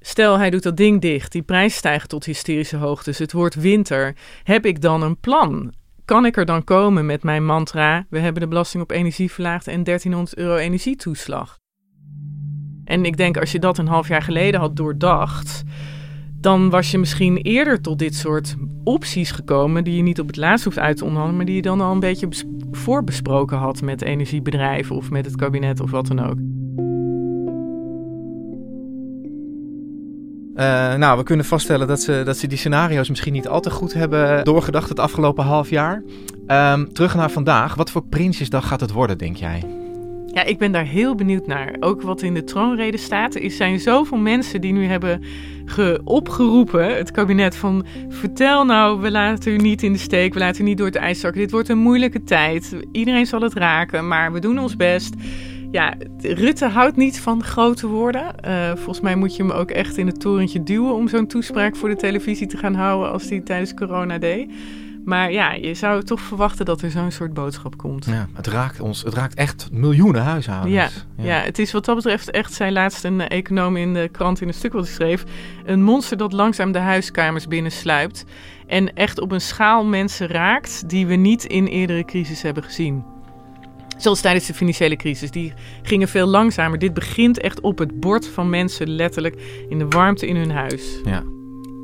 Stel, 0.00 0.38
hij 0.38 0.50
doet 0.50 0.62
dat 0.62 0.76
ding 0.76 1.00
dicht, 1.00 1.32
die 1.32 1.42
prijzen 1.42 1.78
stijgen 1.78 2.08
tot 2.08 2.24
hysterische 2.24 2.76
hoogtes, 2.76 3.18
het 3.18 3.32
wordt 3.32 3.54
winter. 3.54 4.14
Heb 4.42 4.66
ik 4.66 4.80
dan 4.80 5.02
een 5.02 5.16
plan? 5.16 5.72
Kan 6.04 6.26
ik 6.26 6.36
er 6.36 6.44
dan 6.44 6.64
komen 6.64 7.06
met 7.06 7.22
mijn 7.22 7.44
mantra... 7.44 8.06
we 8.10 8.18
hebben 8.18 8.42
de 8.42 8.48
belasting 8.48 8.82
op 8.82 8.90
energie 8.90 9.30
verlaagd 9.32 9.66
en 9.66 9.84
1300 9.84 10.36
euro 10.36 10.56
energietoeslag? 10.56 11.58
En 12.84 13.04
ik 13.04 13.16
denk, 13.16 13.36
als 13.36 13.52
je 13.52 13.58
dat 13.58 13.78
een 13.78 13.86
half 13.86 14.08
jaar 14.08 14.22
geleden 14.22 14.60
had 14.60 14.76
doordacht 14.76 15.62
dan 16.42 16.70
was 16.70 16.90
je 16.90 16.98
misschien 16.98 17.36
eerder 17.36 17.80
tot 17.80 17.98
dit 17.98 18.14
soort 18.14 18.54
opties 18.84 19.30
gekomen 19.30 19.84
die 19.84 19.96
je 19.96 20.02
niet 20.02 20.20
op 20.20 20.26
het 20.26 20.36
laatst 20.36 20.64
hoeft 20.64 20.78
uit 20.78 20.96
te 20.96 21.04
onderhandelen, 21.04 21.36
maar 21.36 21.46
die 21.46 21.56
je 21.56 21.68
dan 21.68 21.80
al 21.80 21.92
een 21.92 22.00
beetje 22.00 22.28
voorbesproken 22.70 23.56
had 23.56 23.82
met 23.82 24.02
energiebedrijven 24.02 24.96
of 24.96 25.10
met 25.10 25.24
het 25.24 25.36
kabinet 25.36 25.80
of 25.80 25.90
wat 25.90 26.06
dan 26.06 26.20
ook. 26.20 26.38
Uh, 30.56 30.94
nou, 30.94 31.18
we 31.18 31.24
kunnen 31.24 31.46
vaststellen 31.46 31.86
dat 31.86 32.00
ze, 32.00 32.22
dat 32.24 32.36
ze 32.36 32.46
die 32.46 32.58
scenario's 32.58 33.08
misschien 33.08 33.32
niet 33.32 33.48
al 33.48 33.60
te 33.60 33.70
goed 33.70 33.92
hebben 33.92 34.44
doorgedacht 34.44 34.88
het 34.88 34.98
afgelopen 34.98 35.44
half 35.44 35.70
jaar. 35.70 36.02
Um, 36.46 36.92
terug 36.92 37.14
naar 37.14 37.30
vandaag. 37.30 37.74
Wat 37.74 37.90
voor 37.90 38.04
Prinsjesdag 38.04 38.68
gaat 38.68 38.80
het 38.80 38.92
worden, 38.92 39.18
denk 39.18 39.36
jij? 39.36 39.81
Ja, 40.32 40.44
ik 40.44 40.58
ben 40.58 40.72
daar 40.72 40.86
heel 40.86 41.14
benieuwd 41.14 41.46
naar. 41.46 41.76
Ook 41.80 42.02
wat 42.02 42.22
in 42.22 42.34
de 42.34 42.44
troonrede 42.44 42.96
staat. 42.96 43.34
Er 43.34 43.50
zijn 43.50 43.80
zoveel 43.80 44.18
mensen 44.18 44.60
die 44.60 44.72
nu 44.72 44.86
hebben 44.86 45.22
opgeroepen, 46.04 46.96
het 46.96 47.10
kabinet, 47.10 47.56
van 47.56 47.84
vertel 48.08 48.64
nou, 48.64 49.00
we 49.00 49.10
laten 49.10 49.52
u 49.52 49.56
niet 49.56 49.82
in 49.82 49.92
de 49.92 49.98
steek, 49.98 50.32
we 50.32 50.38
laten 50.38 50.62
u 50.62 50.64
niet 50.64 50.76
door 50.76 50.86
het 50.86 50.96
ijs 50.96 51.20
zakken. 51.20 51.40
Dit 51.40 51.50
wordt 51.50 51.68
een 51.68 51.78
moeilijke 51.78 52.24
tijd. 52.24 52.76
Iedereen 52.92 53.26
zal 53.26 53.40
het 53.40 53.54
raken, 53.54 54.08
maar 54.08 54.32
we 54.32 54.38
doen 54.38 54.58
ons 54.58 54.76
best. 54.76 55.14
Ja, 55.70 55.94
Rutte 56.20 56.66
houdt 56.66 56.96
niet 56.96 57.20
van 57.20 57.44
grote 57.44 57.86
woorden. 57.86 58.34
Uh, 58.46 58.68
volgens 58.68 59.00
mij 59.00 59.16
moet 59.16 59.36
je 59.36 59.42
hem 59.42 59.52
ook 59.52 59.70
echt 59.70 59.96
in 59.96 60.06
het 60.06 60.20
torentje 60.20 60.62
duwen 60.62 60.94
om 60.94 61.08
zo'n 61.08 61.26
toespraak 61.26 61.76
voor 61.76 61.88
de 61.88 61.96
televisie 61.96 62.46
te 62.46 62.56
gaan 62.56 62.74
houden 62.74 63.12
als 63.12 63.28
hij 63.28 63.40
tijdens 63.40 63.74
corona 63.74 64.18
deed. 64.18 64.50
Maar 65.04 65.32
ja, 65.32 65.52
je 65.52 65.74
zou 65.74 66.02
toch 66.02 66.20
verwachten 66.20 66.64
dat 66.64 66.82
er 66.82 66.90
zo'n 66.90 67.10
soort 67.10 67.34
boodschap 67.34 67.76
komt. 67.76 68.04
Ja, 68.04 68.28
het 68.32 68.46
raakt 68.46 68.80
ons. 68.80 69.02
Het 69.02 69.14
raakt 69.14 69.34
echt 69.34 69.68
miljoenen 69.72 70.22
huishoudens. 70.22 70.74
Ja, 70.74 70.88
ja. 71.16 71.40
het 71.40 71.58
is 71.58 71.72
wat 71.72 71.84
dat 71.84 71.96
betreft 71.96 72.30
echt, 72.30 72.52
zei 72.52 72.72
laatst 72.72 73.04
een 73.04 73.28
econoom 73.28 73.76
in 73.76 73.94
de 73.94 74.08
krant 74.12 74.40
in 74.40 74.48
een 74.48 74.54
stuk 74.54 74.72
wat 74.72 74.86
schreef, 74.86 75.24
een 75.64 75.82
monster 75.82 76.16
dat 76.16 76.32
langzaam 76.32 76.72
de 76.72 76.78
huiskamers 76.78 77.46
binnensluipt 77.46 78.24
en 78.66 78.94
echt 78.94 79.20
op 79.20 79.32
een 79.32 79.40
schaal 79.40 79.84
mensen 79.84 80.26
raakt 80.26 80.88
die 80.88 81.06
we 81.06 81.14
niet 81.14 81.44
in 81.44 81.66
eerdere 81.66 82.04
crisis 82.04 82.42
hebben 82.42 82.62
gezien. 82.62 83.04
Zoals 83.96 84.20
tijdens 84.20 84.46
de 84.46 84.54
financiële 84.54 84.96
crisis. 84.96 85.30
Die 85.30 85.52
gingen 85.82 86.08
veel 86.08 86.26
langzamer. 86.26 86.78
Dit 86.78 86.94
begint 86.94 87.40
echt 87.40 87.60
op 87.60 87.78
het 87.78 88.00
bord 88.00 88.26
van 88.26 88.50
mensen, 88.50 88.88
letterlijk 88.88 89.64
in 89.68 89.78
de 89.78 89.88
warmte 89.88 90.26
in 90.26 90.36
hun 90.36 90.50
huis. 90.50 91.00
Ja. 91.04 91.22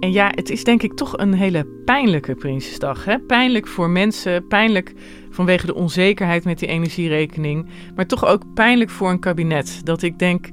En 0.01 0.13
ja, 0.13 0.31
het 0.35 0.51
is 0.51 0.65
denk 0.65 0.83
ik 0.83 0.93
toch 0.93 1.19
een 1.19 1.35
hele 1.35 1.67
pijnlijke 1.85 2.35
Prinsjesdag. 2.35 3.05
Hè? 3.05 3.19
Pijnlijk 3.19 3.67
voor 3.67 3.91
mensen, 3.91 4.47
pijnlijk 4.47 4.95
vanwege 5.31 5.67
de 5.67 5.75
onzekerheid 5.75 6.45
met 6.45 6.59
die 6.59 6.69
energierekening. 6.69 7.67
Maar 7.95 8.07
toch 8.07 8.27
ook 8.27 8.55
pijnlijk 8.55 8.91
voor 8.91 9.11
een 9.11 9.21
kabinet. 9.21 9.81
Dat 9.85 10.03
ik 10.03 10.19
denk, 10.19 10.49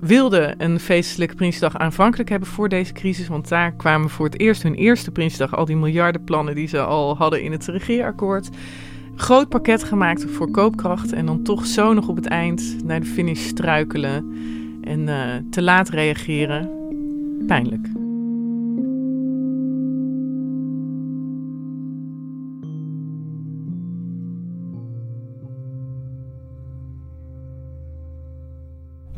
wilde 0.00 0.54
een 0.58 0.80
feestelijke 0.80 1.34
Prinsjesdag 1.34 1.76
aanvankelijk 1.76 2.28
hebben 2.28 2.48
voor 2.48 2.68
deze 2.68 2.92
crisis. 2.92 3.28
Want 3.28 3.48
daar 3.48 3.72
kwamen 3.72 4.10
voor 4.10 4.26
het 4.26 4.40
eerst 4.40 4.62
hun 4.62 4.74
eerste 4.74 5.10
Prinsjesdag 5.10 5.56
al 5.56 5.64
die 5.64 5.76
miljardenplannen 5.76 6.54
die 6.54 6.68
ze 6.68 6.80
al 6.80 7.16
hadden 7.16 7.42
in 7.42 7.52
het 7.52 7.66
regeerakkoord. 7.66 8.48
Groot 9.16 9.48
pakket 9.48 9.84
gemaakt 9.84 10.24
voor 10.30 10.50
koopkracht. 10.50 11.12
En 11.12 11.26
dan 11.26 11.42
toch 11.42 11.66
zo 11.66 11.92
nog 11.92 12.08
op 12.08 12.16
het 12.16 12.26
eind 12.26 12.76
naar 12.84 13.00
de 13.00 13.06
finish 13.06 13.46
struikelen. 13.46 14.34
En 14.82 15.00
uh, 15.00 15.34
te 15.50 15.62
laat 15.62 15.88
reageren. 15.88 16.70
Pijnlijk. 17.46 18.09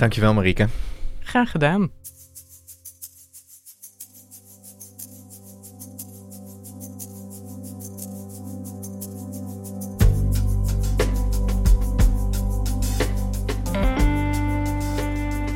Dankjewel 0.02 0.34
Marieke. 0.34 0.68
Graag 1.20 1.50
gedaan. 1.50 1.90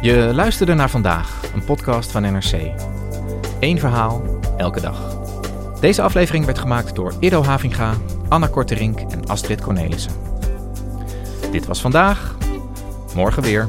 Je 0.01 0.31
luisterde 0.35 0.75
naar 0.75 0.91
vandaag, 0.91 1.43
een 1.55 1.65
podcast 1.65 2.11
van 2.11 2.23
NRC. 2.23 2.73
Eén 3.61 3.79
verhaal, 3.79 4.23
elke 4.57 4.81
dag. 4.81 5.19
Deze 5.81 6.03
aflevering 6.03 6.45
werd 6.45 6.59
gemaakt 6.59 6.95
door 6.95 7.15
Ido 7.21 7.43
Havinga, 7.43 7.95
Anna 8.29 8.47
Korterink 8.47 9.01
en 9.01 9.27
Astrid 9.27 9.61
Cornelissen. 9.61 10.13
Dit 11.51 11.67
was 11.67 11.81
vandaag, 11.81 12.37
morgen 13.15 13.43
weer. 13.43 13.69